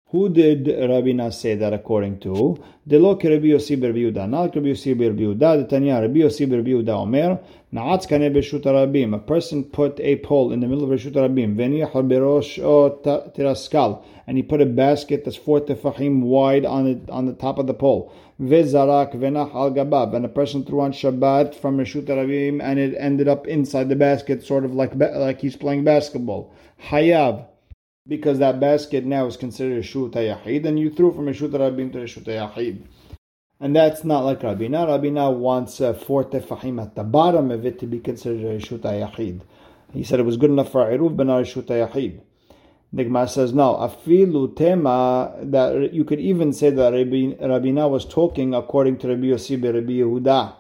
who 0.10 0.30
did 0.30 0.68
Rabina 0.68 1.34
say 1.34 1.56
that 1.56 1.74
according 1.74 2.20
to? 2.20 2.58
Delo 2.88 3.16
Rabbi 3.16 3.48
Yossi 3.48 3.82
Rabbi 3.82 3.98
Yehuda. 3.98 4.30
Not 4.30 4.56
Rabbi 4.56 4.70
Yossi 4.70 4.96
Yehuda. 4.96 5.64
The 5.64 5.68
Tanya 5.68 6.00
Rabbi 6.00 6.20
Yossi 6.20 6.50
Rabbi 6.50 6.70
Yehuda 6.70 7.02
Omer. 7.02 7.40
Na'atz 7.74 8.08
kane 8.08 8.34
b'shut 8.34 8.64
rabim. 8.64 9.14
A 9.14 9.20
person 9.20 9.66
put 9.66 10.00
a 10.00 10.16
pole 10.20 10.54
in 10.54 10.62
the 10.62 10.68
middle 10.68 10.86
of 10.86 10.98
b'shut 10.98 11.12
rabim. 11.12 11.58
V'niyachar 11.58 12.08
b'rosh 12.08 12.64
o 12.64 13.02
tiraskal. 13.04 14.02
And 14.26 14.38
he 14.38 14.44
put 14.44 14.62
a 14.62 14.66
basket 14.66 15.26
that's 15.26 15.36
four 15.36 15.60
tefachim 15.60 16.22
wide 16.22 16.66
on 16.66 16.88
it 16.88 17.10
on 17.10 17.26
the 17.26 17.34
top 17.34 17.58
of 17.58 17.68
the 17.68 17.74
pole. 17.74 18.14
V'zarak 18.40 19.14
v'nach 19.14 19.54
al 19.54 19.72
gabab. 19.72 20.16
And 20.16 20.24
a 20.24 20.30
person 20.30 20.64
threw 20.64 20.80
on 20.80 20.94
Shabbat 20.94 21.54
from 21.54 21.78
b'shut 21.78 22.06
rabim 22.06 22.62
and 22.64 22.80
it 22.80 22.96
ended 22.98 23.28
up 23.28 23.46
inside 23.46 23.90
the 23.90 23.98
basket, 23.98 24.42
sort 24.42 24.64
of 24.64 24.74
like 24.74 24.96
like 24.96 25.42
he's 25.42 25.58
playing 25.58 25.84
basketball. 25.84 26.54
Hayav 26.82 27.46
because 28.08 28.40
that 28.40 28.60
basket 28.60 29.06
now 29.06 29.26
is 29.26 29.38
considered 29.38 29.78
a 29.78 29.82
shuta 29.82 30.16
yahid, 30.16 30.66
and 30.66 30.80
you 30.80 30.90
threw 30.90 31.12
from 31.14 31.28
a 31.28 31.32
shuta 31.32 31.60
rabim 31.60 31.92
to 31.92 32.02
a 32.02 32.06
shuta 32.06 32.28
yahid. 32.28 32.82
And 33.60 33.76
that's 33.76 34.04
not 34.04 34.24
like 34.24 34.42
Rabina. 34.42 34.86
Rabina 34.86 35.36
wants 35.36 35.82
uh, 35.82 35.94
four 35.94 36.24
tefahim 36.24 36.80
at 36.82 36.96
the 36.96 37.04
bottom 37.04 37.50
of 37.50 37.66
it 37.66 37.80
to 37.80 37.88
be 37.88 38.00
considered 38.00 38.46
a 38.46 38.60
shuta 38.60 38.84
yahid. 38.84 39.42
He 39.94 40.04
said 40.04 40.20
it 40.20 40.24
was 40.24 40.38
good 40.38 40.52
enough 40.52 40.72
for 40.72 40.86
Iruv, 40.86 41.18
but 41.18 41.26
not 41.26 41.40
a 41.40 41.44
shuta 41.44 41.90
yahid. 41.90 42.22
The 42.94 43.28
says 43.28 43.54
no. 43.54 43.74
Afilu 43.76 44.56
tema 44.56 45.36
that 45.42 45.94
you 45.94 46.06
could 46.06 46.20
even 46.20 46.54
say 46.54 46.70
that 46.70 46.94
Rabina 46.94 47.90
was 47.90 48.06
talking 48.06 48.54
according 48.54 48.98
to 49.00 49.10
Rabbi 49.10 49.26
Yossi 49.26 49.62
Rabbi 49.62 49.94
Yehuda. 49.94 50.56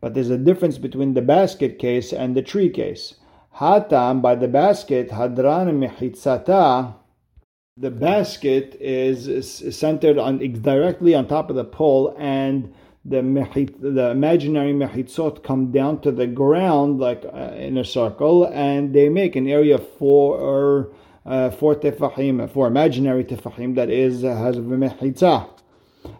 But 0.00 0.14
there's 0.14 0.28
a 0.28 0.36
difference 0.36 0.76
between 0.78 1.14
the 1.14 1.22
basket 1.22 1.78
case 1.78 2.12
and 2.12 2.36
the 2.36 2.42
tree 2.42 2.68
case. 2.68 3.14
Hatam 3.58 4.20
by 4.20 4.34
the 4.34 4.48
basket, 4.48 5.08
hadran 5.08 5.78
mechitzata. 5.80 6.94
The 7.78 7.90
basket 7.90 8.76
is, 8.78 9.64
centered 9.74 10.18
on 10.18 10.38
directly 10.60 11.14
on 11.14 11.26
top 11.26 11.48
of 11.48 11.56
the 11.56 11.64
pole, 11.64 12.14
and 12.18 12.74
the 13.02 13.22
mechit, 13.22 13.80
the 13.80 14.10
imaginary 14.10 14.74
mechitzot 14.74 15.42
come 15.42 15.72
down 15.72 16.02
to 16.02 16.12
the 16.12 16.26
ground 16.26 17.00
like 17.00 17.24
uh, 17.24 17.54
in 17.56 17.78
a 17.78 17.84
circle, 17.84 18.44
and 18.44 18.92
they 18.92 19.08
make 19.08 19.36
an 19.36 19.48
area 19.48 19.78
for 19.78 20.90
uh, 21.24 21.48
for 21.48 21.74
tefahim, 21.74 22.50
for 22.50 22.66
imaginary 22.66 23.24
tefahim 23.24 23.74
that 23.76 23.88
is 23.88 24.22
uh, 24.22 24.36
has 24.36 24.58
a 24.58 24.60
mechitza. 24.60 25.48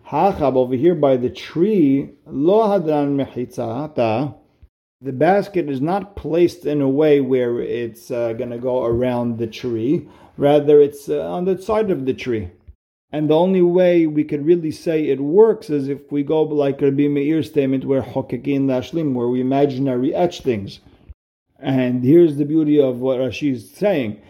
Hachab 0.09 0.57
over 0.57 0.75
here 0.75 0.95
by 0.95 1.19
the 1.19 1.29
tree, 1.29 2.13
lo 2.25 2.63
hadran 2.69 3.23
mechitzata 3.23 4.35
the 5.01 5.13
basket 5.13 5.69
is 5.69 5.81
not 5.81 6.17
placed 6.17 6.65
in 6.65 6.81
a 6.81 6.89
way 6.89 7.21
where 7.21 7.61
it's 7.61 8.11
uh, 8.11 8.33
going 8.33 8.51
to 8.51 8.59
go 8.59 8.85
around 8.85 9.39
the 9.39 9.47
tree. 9.47 10.09
Rather, 10.37 10.81
it's 10.81 11.09
uh, 11.09 11.21
on 11.31 11.45
the 11.45 11.61
side 11.61 11.91
of 11.91 12.07
the 12.07 12.15
tree. 12.15 12.51
And 13.13 13.31
the 13.31 13.37
only 13.37 13.63
way 13.63 14.07
we 14.07 14.25
could 14.25 14.45
really 14.45 14.71
say 14.71 15.07
it 15.07 15.21
works 15.21 15.71
is 15.71 15.89
if 15.89 16.11
we 16.11 16.23
go 16.23 16.43
like 16.43 16.81
Rabbi 16.81 17.09
Meir's 17.09 17.49
statement, 17.49 17.85
where 17.85 18.03
hokekin 18.03 18.63
lashlim, 18.63 19.15
where 19.15 19.29
we 19.29 19.41
imaginary 19.41 20.15
etch 20.15 20.41
things. 20.41 20.81
And 21.59 22.05
here's 22.05 22.37
the 22.37 22.45
beauty 22.45 22.81
of 22.81 23.01
what 23.01 23.19
Rashi 23.19 23.53
is 23.53 23.71
saying 23.71 24.21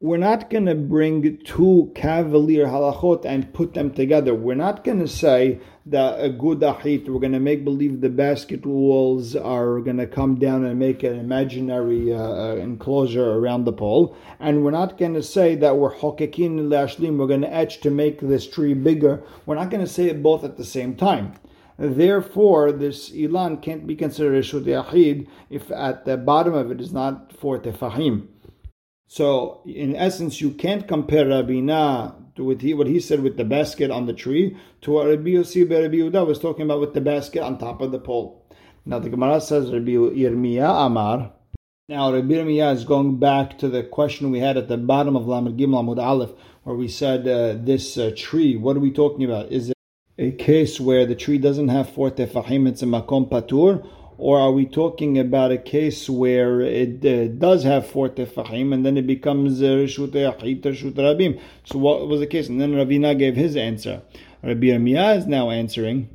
we're 0.00 0.16
not 0.16 0.48
going 0.48 0.66
to 0.66 0.76
bring 0.76 1.38
two 1.38 1.90
cavalier 1.92 2.66
halachot 2.66 3.24
and 3.24 3.52
put 3.52 3.74
them 3.74 3.92
together. 3.92 4.32
We're 4.32 4.54
not 4.54 4.84
going 4.84 5.00
to 5.00 5.08
say 5.08 5.58
that 5.86 6.20
a 6.20 6.28
gud 6.30 6.60
ahit, 6.60 7.08
we're 7.08 7.18
going 7.18 7.32
to 7.32 7.40
make 7.40 7.64
believe 7.64 8.00
the 8.00 8.08
basket 8.08 8.64
walls 8.64 9.34
are 9.34 9.80
going 9.80 9.96
to 9.96 10.06
come 10.06 10.38
down 10.38 10.64
and 10.64 10.78
make 10.78 11.02
an 11.02 11.18
imaginary 11.18 12.14
uh, 12.14 12.20
uh, 12.20 12.54
enclosure 12.54 13.28
around 13.28 13.64
the 13.64 13.72
pole. 13.72 14.16
And 14.38 14.62
we're 14.62 14.70
not 14.70 14.98
going 14.98 15.14
to 15.14 15.22
say 15.22 15.56
that 15.56 15.76
we're 15.76 15.96
hokekin 15.96 16.68
lashlim, 16.68 17.16
we're 17.16 17.26
going 17.26 17.40
to 17.40 17.52
etch 17.52 17.80
to 17.80 17.90
make 17.90 18.20
this 18.20 18.48
tree 18.48 18.74
bigger. 18.74 19.24
We're 19.46 19.56
not 19.56 19.70
going 19.70 19.84
to 19.84 19.92
say 19.92 20.04
it 20.04 20.22
both 20.22 20.44
at 20.44 20.56
the 20.56 20.64
same 20.64 20.94
time. 20.94 21.34
Therefore, 21.76 22.70
this 22.70 23.10
ilan 23.10 23.60
can't 23.62 23.84
be 23.84 23.96
considered 23.96 24.36
a 24.36 24.42
shut 24.44 24.68
if 25.50 25.70
at 25.72 26.04
the 26.04 26.16
bottom 26.16 26.54
of 26.54 26.70
it 26.70 26.80
is 26.80 26.92
not 26.92 27.32
for 27.32 27.58
tefahim. 27.58 28.28
So, 29.10 29.62
in 29.64 29.96
essence, 29.96 30.42
you 30.42 30.50
can't 30.50 30.86
compare 30.86 31.24
Rabina 31.24 32.14
to 32.36 32.44
what 32.44 32.60
he, 32.60 32.74
what 32.74 32.86
he 32.86 33.00
said 33.00 33.20
with 33.22 33.38
the 33.38 33.44
basket 33.44 33.90
on 33.90 34.04
the 34.04 34.12
tree 34.12 34.54
to 34.82 34.90
what 34.90 35.08
Rabbi 35.08 35.30
Yossi 35.30 35.62
Rabbi 35.62 35.96
Yehuda 35.96 36.26
was 36.26 36.38
talking 36.38 36.66
about 36.66 36.80
with 36.80 36.92
the 36.92 37.00
basket 37.00 37.42
on 37.42 37.56
top 37.56 37.80
of 37.80 37.90
the 37.90 37.98
pole. 37.98 38.44
Now, 38.84 38.98
the 38.98 39.08
Gemara 39.08 39.40
says 39.40 39.72
Rabbi 39.72 39.92
Yirmiyah 39.92 40.86
Amar. 40.86 41.32
Now, 41.88 42.12
Rabbi 42.12 42.34
Yirmiyah 42.34 42.74
is 42.74 42.84
going 42.84 43.18
back 43.18 43.58
to 43.60 43.70
the 43.70 43.82
question 43.82 44.30
we 44.30 44.40
had 44.40 44.58
at 44.58 44.68
the 44.68 44.76
bottom 44.76 45.16
of 45.16 45.26
Lamed 45.26 45.58
Gimel 45.58 45.82
Amud 45.82 46.02
Aleph, 46.02 46.32
where 46.64 46.76
we 46.76 46.86
said 46.86 47.26
uh, 47.26 47.54
this 47.58 47.96
uh, 47.96 48.12
tree. 48.14 48.56
What 48.56 48.76
are 48.76 48.80
we 48.80 48.92
talking 48.92 49.24
about? 49.24 49.50
Is 49.50 49.70
it 49.70 49.76
a 50.18 50.32
case 50.32 50.78
where 50.78 51.06
the 51.06 51.14
tree 51.14 51.38
doesn't 51.38 51.68
have 51.68 51.88
four 51.88 52.10
tefahim, 52.10 52.68
it's 52.68 52.82
a 52.82 52.86
makom 52.86 53.30
patur, 53.30 53.88
or 54.18 54.40
are 54.40 54.50
we 54.50 54.66
talking 54.66 55.16
about 55.16 55.52
a 55.52 55.58
case 55.58 56.10
where 56.10 56.60
it 56.60 57.04
uh, 57.06 57.28
does 57.38 57.62
have 57.62 57.86
four 57.86 58.08
tefahim 58.08 58.74
and 58.74 58.84
then 58.84 58.96
it 58.96 59.06
becomes 59.06 59.60
reshut 59.60 60.10
uh, 60.10 60.32
yachid 60.32 60.60
reshut 60.62 60.94
rabim? 60.94 61.40
So 61.64 61.78
what 61.78 62.08
was 62.08 62.18
the 62.18 62.26
case? 62.26 62.48
And 62.48 62.60
then 62.60 62.72
Ravina 62.72 63.16
gave 63.16 63.36
his 63.36 63.56
answer. 63.56 64.02
Rabbi 64.42 64.66
Yirmiyah 64.66 65.18
is 65.18 65.26
now 65.26 65.50
answering 65.50 66.10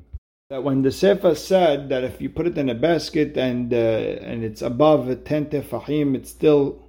that 0.50 0.64
when 0.64 0.82
the 0.82 0.90
sefa 0.90 1.36
said 1.38 1.88
that 1.90 2.04
if 2.04 2.22
you 2.22 2.30
put 2.30 2.46
it 2.46 2.58
in 2.58 2.70
a 2.70 2.76
basket 2.76 3.38
and 3.38 3.74
uh, 3.74 3.78
and 3.78 4.44
it's 4.44 4.62
above 4.62 5.24
ten 5.24 5.46
tefahim, 5.46 6.14
it's 6.14 6.30
still 6.30 6.84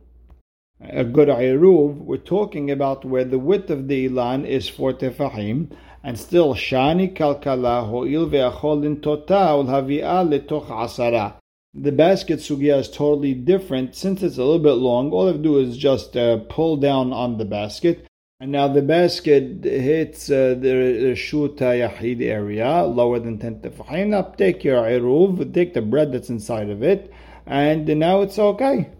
a 0.80 1.04
good 1.04 1.28
iruv. 1.28 1.94
We're 1.94 2.16
talking 2.16 2.72
about 2.72 3.04
where 3.04 3.24
the 3.24 3.38
width 3.38 3.70
of 3.70 3.86
the 3.86 4.08
ilan 4.08 4.46
is 4.46 4.68
four 4.68 4.92
tefahim 4.92 5.70
and 6.04 6.18
still 6.18 6.54
shani 6.54 7.12
kalkala 7.16 7.88
ho'il 7.88 8.28
ve'acholin 8.28 9.02
tota 9.02 9.42
ulhavi'a 9.58 10.18
letoch 10.28 10.68
asara. 10.68 11.34
The 11.72 11.90
basket 11.90 12.38
sugya 12.38 12.78
is 12.78 12.88
totally 12.88 13.34
different. 13.34 13.96
Since 13.96 14.22
it's 14.22 14.38
a 14.38 14.44
little 14.44 14.60
bit 14.60 14.74
long, 14.74 15.10
all 15.10 15.24
I 15.24 15.32
have 15.32 15.36
to 15.38 15.42
do 15.42 15.58
is 15.58 15.76
just 15.76 16.16
uh, 16.16 16.36
pull 16.48 16.76
down 16.76 17.12
on 17.12 17.38
the 17.38 17.44
basket. 17.44 18.06
And 18.38 18.52
now 18.52 18.68
the 18.68 18.82
basket 18.82 19.64
hits 19.64 20.30
uh, 20.30 20.54
the 20.60 21.14
shuta 21.16 21.72
yahid 21.82 22.20
area, 22.20 22.84
lower 22.84 23.18
than 23.18 23.38
10 23.38 23.60
tefahim. 23.60 24.08
Now 24.08 24.22
take 24.22 24.62
your 24.62 24.82
iruv, 24.82 25.52
take 25.54 25.72
the 25.72 25.82
bread 25.82 26.12
that's 26.12 26.28
inside 26.28 26.68
of 26.68 26.82
it, 26.82 27.12
and 27.46 27.86
now 27.86 28.20
it's 28.20 28.38
okay. 28.38 28.90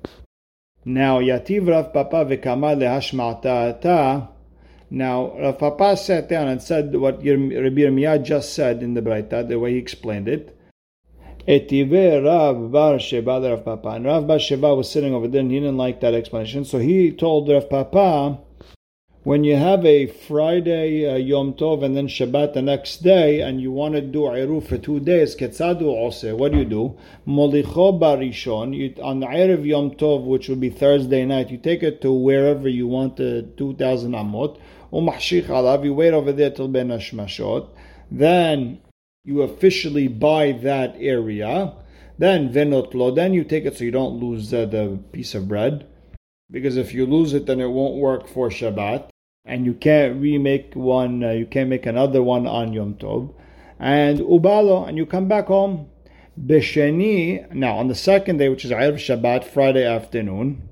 Now, 0.87 1.21
yativ 1.21 1.69
Rav 1.69 1.93
Papa 1.93 2.25
v'kama 2.25 2.77
lehashma'ta 2.77 3.81
ta 3.81 4.29
now, 4.95 5.37
Rav 5.41 5.59
Papa 5.59 5.97
sat 5.97 6.29
down 6.29 6.47
and 6.47 6.63
said 6.63 6.95
what 6.95 7.17
Rabbi 7.17 7.27
Yirmiyah 7.27 8.23
just 8.23 8.55
said 8.55 8.81
in 8.81 8.95
the 8.95 9.03
Braita, 9.03 9.49
the 9.49 9.59
way 9.59 9.73
he 9.73 9.79
explained 9.79 10.29
it. 10.29 10.57
Etive 11.49 12.25
Rav 12.25 12.71
Bar 12.71 12.99
Sheva 12.99 13.43
Rav 13.43 13.65
Papa. 13.65 13.89
And 13.89 14.05
Rav 14.05 14.29
Bar 14.29 14.37
Sheva 14.37 14.77
was 14.77 14.89
sitting 14.89 15.13
over 15.13 15.27
there 15.27 15.41
and 15.41 15.51
he 15.51 15.59
didn't 15.59 15.79
like 15.79 16.01
that 16.01 16.15
explanation. 16.15 16.65
So 16.65 16.79
he 16.79 17.11
told 17.11 17.49
Rav 17.49 17.69
Papa, 17.69 18.39
when 19.25 19.43
you 19.43 19.57
have 19.57 19.85
a 19.85 20.07
Friday 20.07 21.11
uh, 21.11 21.17
Yom 21.17 21.55
Tov 21.55 21.83
and 21.83 21.97
then 21.97 22.07
Shabbat 22.07 22.53
the 22.53 22.63
next 22.63 23.03
day 23.03 23.41
and 23.41 23.61
you 23.61 23.73
want 23.73 23.97
to 23.97 24.01
do 24.01 24.21
Iruf 24.21 24.69
for 24.69 24.79
two 24.79 25.01
days, 25.01 25.35
Ketzadu 25.35 25.83
Ose, 25.83 26.33
what 26.35 26.53
do 26.53 26.59
you 26.59 26.65
do? 26.65 26.97
Molicho 27.27 27.99
Barishon, 27.99 29.03
on 29.03 29.19
the 29.19 29.27
Erev 29.27 29.67
Yom 29.67 29.91
Tov, 29.93 30.25
which 30.25 30.49
will 30.49 30.57
be 30.57 30.71
Thursday 30.71 31.25
night, 31.25 31.51
you 31.51 31.59
take 31.59 31.83
it 31.83 32.01
to 32.03 32.13
wherever 32.13 32.69
you 32.69 32.87
want 32.87 33.17
the 33.17 33.51
2000 33.57 34.13
Amot, 34.13 34.61
Umahshich 34.95 35.47
Alav, 35.47 35.85
you 35.85 35.93
wait 35.93 36.15
over 36.15 36.31
there 36.31 36.51
till 36.51 36.69
Ben 36.69 36.89
Hashmashot, 36.89 37.69
then 38.13 38.79
you 39.25 39.43
officially 39.43 40.07
buy 40.07 40.53
that 40.53 40.95
area. 40.99 41.75
Then 42.17 42.53
venotlo, 42.53 43.13
then 43.13 43.35
you 43.35 43.43
take 43.43 43.65
it 43.65 43.77
so 43.77 43.83
you 43.83 43.91
don't 43.91 44.21
lose 44.21 44.51
the 44.51 45.01
piece 45.11 45.35
of 45.35 45.49
bread. 45.49 45.87
Because 46.49 46.77
if 46.77 46.95
you 46.95 47.07
lose 47.07 47.35
it, 47.35 47.47
then 47.47 47.61
it 47.61 47.67
won't 47.67 47.97
work 47.97 48.29
for 48.29 48.51
Shabbat. 48.51 49.09
And 49.45 49.67
you 49.67 49.75
can't 49.75 50.21
remake 50.21 50.75
one, 50.75 51.25
uh, 51.25 51.31
you 51.31 51.47
can't 51.47 51.69
make 51.69 51.87
another 51.87 52.23
one 52.23 52.47
on 52.47 52.73
Yom 52.73 52.95
Tov. 52.95 53.35
And 53.81 54.21
ubalo, 54.21 54.89
and 54.89 54.97
you 54.97 55.07
come 55.07 55.27
back 55.27 55.47
home. 55.47 55.89
Besheni, 56.41 57.53
now 57.53 57.79
on 57.79 57.89
the 57.89 57.95
second 57.97 58.37
day, 58.39 58.49
which 58.49 58.65
is 58.65 58.71
Erev 58.71 58.95
Shabbat, 58.95 59.45
Friday 59.45 59.85
afternoon, 59.85 60.69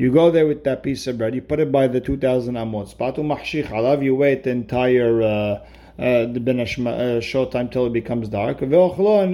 you 0.00 0.10
go 0.10 0.30
there 0.30 0.46
with 0.46 0.64
that 0.64 0.82
piece 0.82 1.06
of 1.06 1.18
bread, 1.18 1.34
you 1.34 1.42
put 1.42 1.60
it 1.60 1.70
by 1.70 1.86
the 1.86 2.00
2000 2.00 2.54
amot. 2.54 2.94
Spatu 2.94 3.18
mahshich 3.18 3.66
alav, 3.66 4.02
you 4.02 4.14
wait 4.14 4.44
the 4.44 4.50
entire 4.50 5.20
uh, 5.20 5.26
uh, 5.98 6.24
the 6.24 6.86
uh, 6.88 7.20
short 7.20 7.52
time 7.52 7.68
till 7.68 7.84
it 7.84 7.92
becomes 7.92 8.30
dark. 8.30 8.62
And 8.62 8.72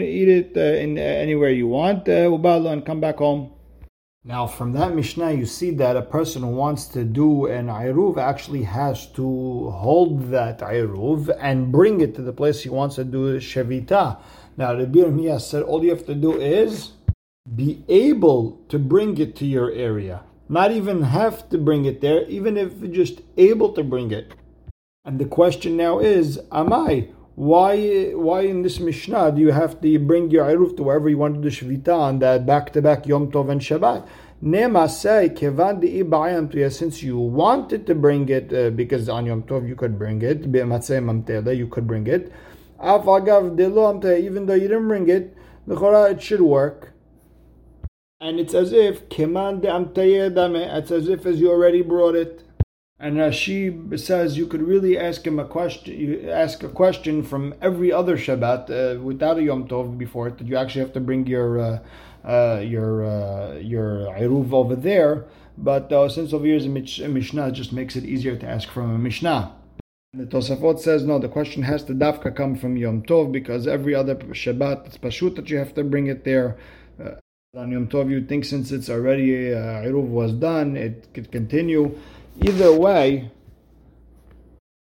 eat 0.02 0.28
it 0.28 0.56
uh, 0.56 0.60
in 0.60 0.98
uh, 0.98 1.02
anywhere 1.02 1.50
you 1.50 1.68
want. 1.68 2.08
and 2.08 2.84
come 2.84 3.00
back 3.00 3.18
home. 3.18 3.52
Now, 4.24 4.48
from 4.48 4.72
that 4.72 4.92
Mishnah, 4.92 5.34
you 5.34 5.46
see 5.46 5.70
that 5.70 5.96
a 5.96 6.02
person 6.02 6.42
who 6.42 6.48
wants 6.48 6.86
to 6.86 7.04
do 7.04 7.46
an 7.46 7.68
Iruv 7.68 8.18
actually 8.18 8.64
has 8.64 9.06
to 9.12 9.70
hold 9.70 10.30
that 10.32 10.58
Iruv 10.58 11.30
and 11.40 11.70
bring 11.70 12.00
it 12.00 12.16
to 12.16 12.22
the 12.22 12.32
place 12.32 12.64
he 12.64 12.70
wants 12.70 12.96
to 12.96 13.04
do 13.04 13.38
Shevita. 13.38 14.18
Now, 14.56 14.74
the 14.74 14.88
Bir 14.88 15.38
said 15.38 15.62
all 15.62 15.84
you 15.84 15.90
have 15.90 16.06
to 16.06 16.16
do 16.16 16.40
is 16.40 16.90
be 17.54 17.84
able 17.88 18.60
to 18.68 18.80
bring 18.80 19.16
it 19.18 19.36
to 19.36 19.46
your 19.46 19.70
area. 19.70 20.24
Not 20.48 20.70
even 20.70 21.02
have 21.02 21.48
to 21.50 21.58
bring 21.58 21.84
it 21.84 22.00
there, 22.00 22.24
even 22.28 22.56
if 22.56 22.80
just 22.92 23.22
able 23.36 23.72
to 23.72 23.82
bring 23.82 24.12
it. 24.12 24.32
And 25.04 25.18
the 25.18 25.24
question 25.24 25.76
now 25.76 25.98
is, 25.98 26.38
Amai, 26.50 27.12
why 27.34 28.12
why 28.14 28.42
in 28.42 28.62
this 28.62 28.80
Mishnah 28.80 29.32
do 29.32 29.40
you 29.42 29.52
have 29.52 29.80
to 29.80 29.98
bring 29.98 30.30
your 30.30 30.46
Iruf 30.46 30.76
to 30.76 30.82
wherever 30.82 31.08
you 31.08 31.18
want 31.18 31.34
to 31.34 31.40
do 31.40 31.50
Shvita 31.50 31.94
on 31.94 32.18
that 32.20 32.46
back 32.46 32.72
to 32.72 32.80
back 32.80 33.06
Yom 33.06 33.30
Tov 33.30 33.50
and 33.50 33.60
Shabbat? 33.60 34.08
Nema 34.42 34.88
say, 34.88 35.30
Kevan 35.30 35.80
since 36.70 37.02
you 37.02 37.18
wanted 37.18 37.86
to 37.86 37.94
bring 37.94 38.28
it, 38.28 38.52
uh, 38.52 38.70
because 38.70 39.08
on 39.08 39.26
Yom 39.26 39.42
Tov 39.42 39.66
you 39.68 39.74
could 39.74 39.98
bring 39.98 40.22
it, 40.22 40.44
you 41.56 41.66
could 41.66 41.86
bring 41.86 42.06
it. 42.06 42.32
Even 44.24 44.46
though 44.46 44.54
you 44.54 44.68
didn't 44.68 44.88
bring 44.88 45.08
it, 45.08 45.36
it 45.68 46.22
should 46.22 46.40
work. 46.40 46.92
And 48.20 48.40
it's 48.40 48.54
as 48.54 48.72
if, 48.72 49.02
it's 49.10 50.90
as 50.90 51.08
if 51.08 51.26
as 51.26 51.40
you 51.40 51.50
already 51.50 51.82
brought 51.82 52.14
it. 52.14 52.42
And 52.98 53.18
Rashi 53.18 53.98
says 53.98 54.38
you 54.38 54.46
could 54.46 54.62
really 54.62 54.98
ask 54.98 55.26
him 55.26 55.38
a 55.38 55.44
question. 55.44 56.00
You 56.00 56.30
ask 56.30 56.62
a 56.62 56.68
question 56.70 57.22
from 57.22 57.54
every 57.60 57.92
other 57.92 58.16
Shabbat 58.16 58.70
uh, 58.70 59.00
without 59.02 59.36
a 59.36 59.42
Yom 59.42 59.68
Tov 59.68 59.98
before 59.98 60.28
it. 60.28 60.38
That 60.38 60.46
you 60.46 60.56
actually 60.56 60.80
have 60.80 60.94
to 60.94 61.00
bring 61.00 61.26
your 61.26 61.58
uh, 61.58 61.78
uh, 62.24 62.60
your 62.60 63.04
uh, 63.04 63.56
your 63.56 64.06
iruv 64.18 64.50
over 64.54 64.74
there. 64.74 65.26
But 65.58 65.92
uh, 65.92 66.08
since 66.08 66.32
over 66.32 66.46
here 66.46 66.56
is 66.56 66.64
a 66.64 67.08
Mishnah, 67.08 67.48
it 67.48 67.52
just 67.52 67.72
makes 67.72 67.96
it 67.96 68.04
easier 68.04 68.34
to 68.36 68.48
ask 68.48 68.70
from 68.70 68.94
a 68.94 68.98
Mishnah. 68.98 69.54
The 70.14 70.24
Tosafot 70.24 70.78
says 70.78 71.04
no. 71.04 71.18
The 71.18 71.28
question 71.28 71.64
has 71.64 71.84
to 71.84 71.92
dafka 71.92 72.34
come 72.34 72.56
from 72.56 72.78
Yom 72.78 73.02
Tov 73.02 73.30
because 73.30 73.66
every 73.66 73.94
other 73.94 74.14
Shabbat 74.14 74.86
it's 74.86 74.96
pashut 74.96 75.36
that 75.36 75.50
you 75.50 75.58
have 75.58 75.74
to 75.74 75.84
bring 75.84 76.06
it 76.06 76.24
there. 76.24 76.56
On 77.54 77.72
Yom 77.72 77.88
Tov, 77.88 78.10
you 78.10 78.22
think 78.22 78.44
since 78.44 78.70
it's 78.70 78.90
already 78.90 79.54
uh, 79.54 79.90
was 79.92 80.32
done, 80.32 80.76
it 80.76 81.08
could 81.14 81.32
continue. 81.32 81.96
Either 82.42 82.72
way, 82.72 83.30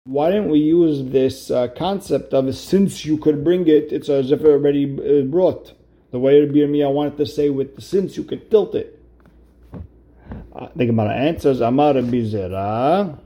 why 0.04 0.30
didn't 0.30 0.50
we 0.50 0.60
use 0.60 1.10
this 1.10 1.50
uh, 1.50 1.66
concept 1.68 2.32
of 2.32 2.54
since 2.54 3.04
you 3.04 3.18
could 3.18 3.42
bring 3.42 3.66
it, 3.66 3.92
it's 3.92 4.08
as 4.08 4.30
if 4.30 4.40
it 4.42 4.46
already 4.46 4.84
uh, 4.84 5.24
brought. 5.24 5.72
The 6.12 6.18
way 6.18 6.40
Rabbi 6.40 6.58
Yirmiyah 6.58 6.92
wanted 6.92 7.16
to 7.16 7.26
say 7.26 7.50
with 7.50 7.74
the 7.74 7.82
since 7.82 8.16
you 8.16 8.22
could 8.22 8.50
tilt 8.50 8.76
it. 8.76 9.02
Uh, 10.54 10.68
the 10.76 10.86
Gemara 10.86 11.14
answers, 11.14 11.60
Amar 11.60 11.94
Bizera. 11.94 13.18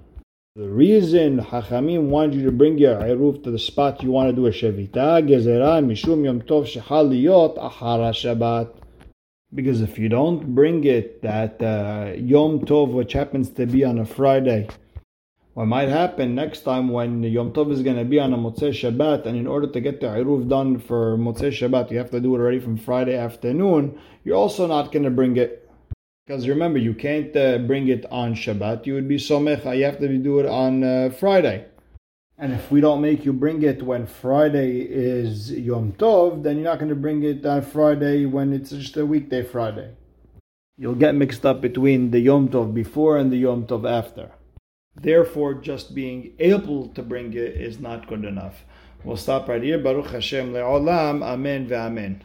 The 0.56 0.68
reason 0.68 1.40
Hachamim 1.40 2.04
wanted 2.04 2.36
you 2.36 2.44
to 2.44 2.52
bring 2.52 2.78
your 2.78 2.96
Iruf 2.96 3.42
to 3.44 3.50
the 3.50 3.58
spot 3.58 4.02
you 4.02 4.10
want 4.10 4.30
to 4.30 4.36
do 4.36 4.46
a 4.46 4.50
Shevita, 4.50 5.26
Gezerah, 5.28 5.84
Mishum 5.84 6.24
Yom 6.24 6.42
Tov 6.42 6.64
Shechaliyot 6.64 7.58
Ahara 7.58 8.12
Shabbat. 8.12 8.83
Because 9.54 9.80
if 9.80 9.98
you 9.98 10.08
don't 10.08 10.54
bring 10.54 10.82
it 10.82 11.22
that 11.22 11.62
uh, 11.62 12.14
Yom 12.16 12.60
Tov, 12.60 12.92
which 12.92 13.12
happens 13.12 13.50
to 13.50 13.66
be 13.66 13.84
on 13.84 13.98
a 13.98 14.04
Friday, 14.04 14.66
what 15.54 15.66
might 15.66 15.88
happen 15.88 16.34
next 16.34 16.62
time 16.62 16.88
when 16.88 17.22
Yom 17.22 17.52
Tov 17.52 17.70
is 17.70 17.82
going 17.82 17.96
to 17.96 18.04
be 18.04 18.18
on 18.18 18.32
a 18.32 18.36
Motzei 18.36 18.70
Shabbat, 18.70 19.26
and 19.26 19.38
in 19.38 19.46
order 19.46 19.68
to 19.68 19.80
get 19.80 20.00
the 20.00 20.08
Iruv 20.08 20.48
done 20.48 20.80
for 20.80 21.16
Motzei 21.16 21.52
Shabbat, 21.52 21.92
you 21.92 21.98
have 21.98 22.10
to 22.10 22.18
do 22.18 22.34
it 22.34 22.38
already 22.40 22.58
from 22.58 22.76
Friday 22.76 23.16
afternoon, 23.16 23.96
you're 24.24 24.36
also 24.36 24.66
not 24.66 24.90
going 24.90 25.04
to 25.04 25.10
bring 25.10 25.36
it. 25.36 25.70
Because 26.26 26.48
remember, 26.48 26.80
you 26.80 26.94
can't 26.94 27.36
uh, 27.36 27.58
bring 27.58 27.86
it 27.86 28.06
on 28.10 28.34
Shabbat. 28.34 28.86
You 28.86 28.94
would 28.94 29.06
be 29.06 29.18
Somech, 29.18 29.76
you 29.76 29.84
have 29.84 30.00
to 30.00 30.18
do 30.18 30.40
it 30.40 30.46
on 30.46 30.82
uh, 30.82 31.10
Friday. 31.10 31.66
And 32.36 32.52
if 32.52 32.70
we 32.70 32.80
don't 32.80 33.00
make 33.00 33.24
you 33.24 33.32
bring 33.32 33.62
it 33.62 33.82
when 33.82 34.06
Friday 34.06 34.80
is 34.80 35.52
Yom 35.52 35.92
Tov, 35.92 36.42
then 36.42 36.56
you're 36.56 36.64
not 36.64 36.80
going 36.80 36.88
to 36.88 36.96
bring 36.96 37.22
it 37.22 37.46
on 37.46 37.62
Friday 37.62 38.26
when 38.26 38.52
it's 38.52 38.70
just 38.70 38.96
a 38.96 39.06
weekday 39.06 39.44
Friday. 39.44 39.94
You'll 40.76 40.96
get 40.96 41.14
mixed 41.14 41.46
up 41.46 41.60
between 41.60 42.10
the 42.10 42.18
Yom 42.18 42.48
Tov 42.48 42.74
before 42.74 43.18
and 43.18 43.30
the 43.30 43.36
Yom 43.36 43.66
Tov 43.68 43.88
after. 43.88 44.32
Therefore, 44.96 45.54
just 45.54 45.94
being 45.94 46.32
able 46.40 46.88
to 46.88 47.02
bring 47.02 47.32
it 47.34 47.54
is 47.54 47.78
not 47.78 48.08
good 48.08 48.24
enough. 48.24 48.64
We'll 49.04 49.16
stop 49.16 49.48
right 49.48 49.62
here. 49.62 49.78
Baruch 49.78 50.10
Hashem 50.10 50.52
le'olam. 50.52 51.22
Amen 51.22 51.68
ve'amen. 51.68 52.22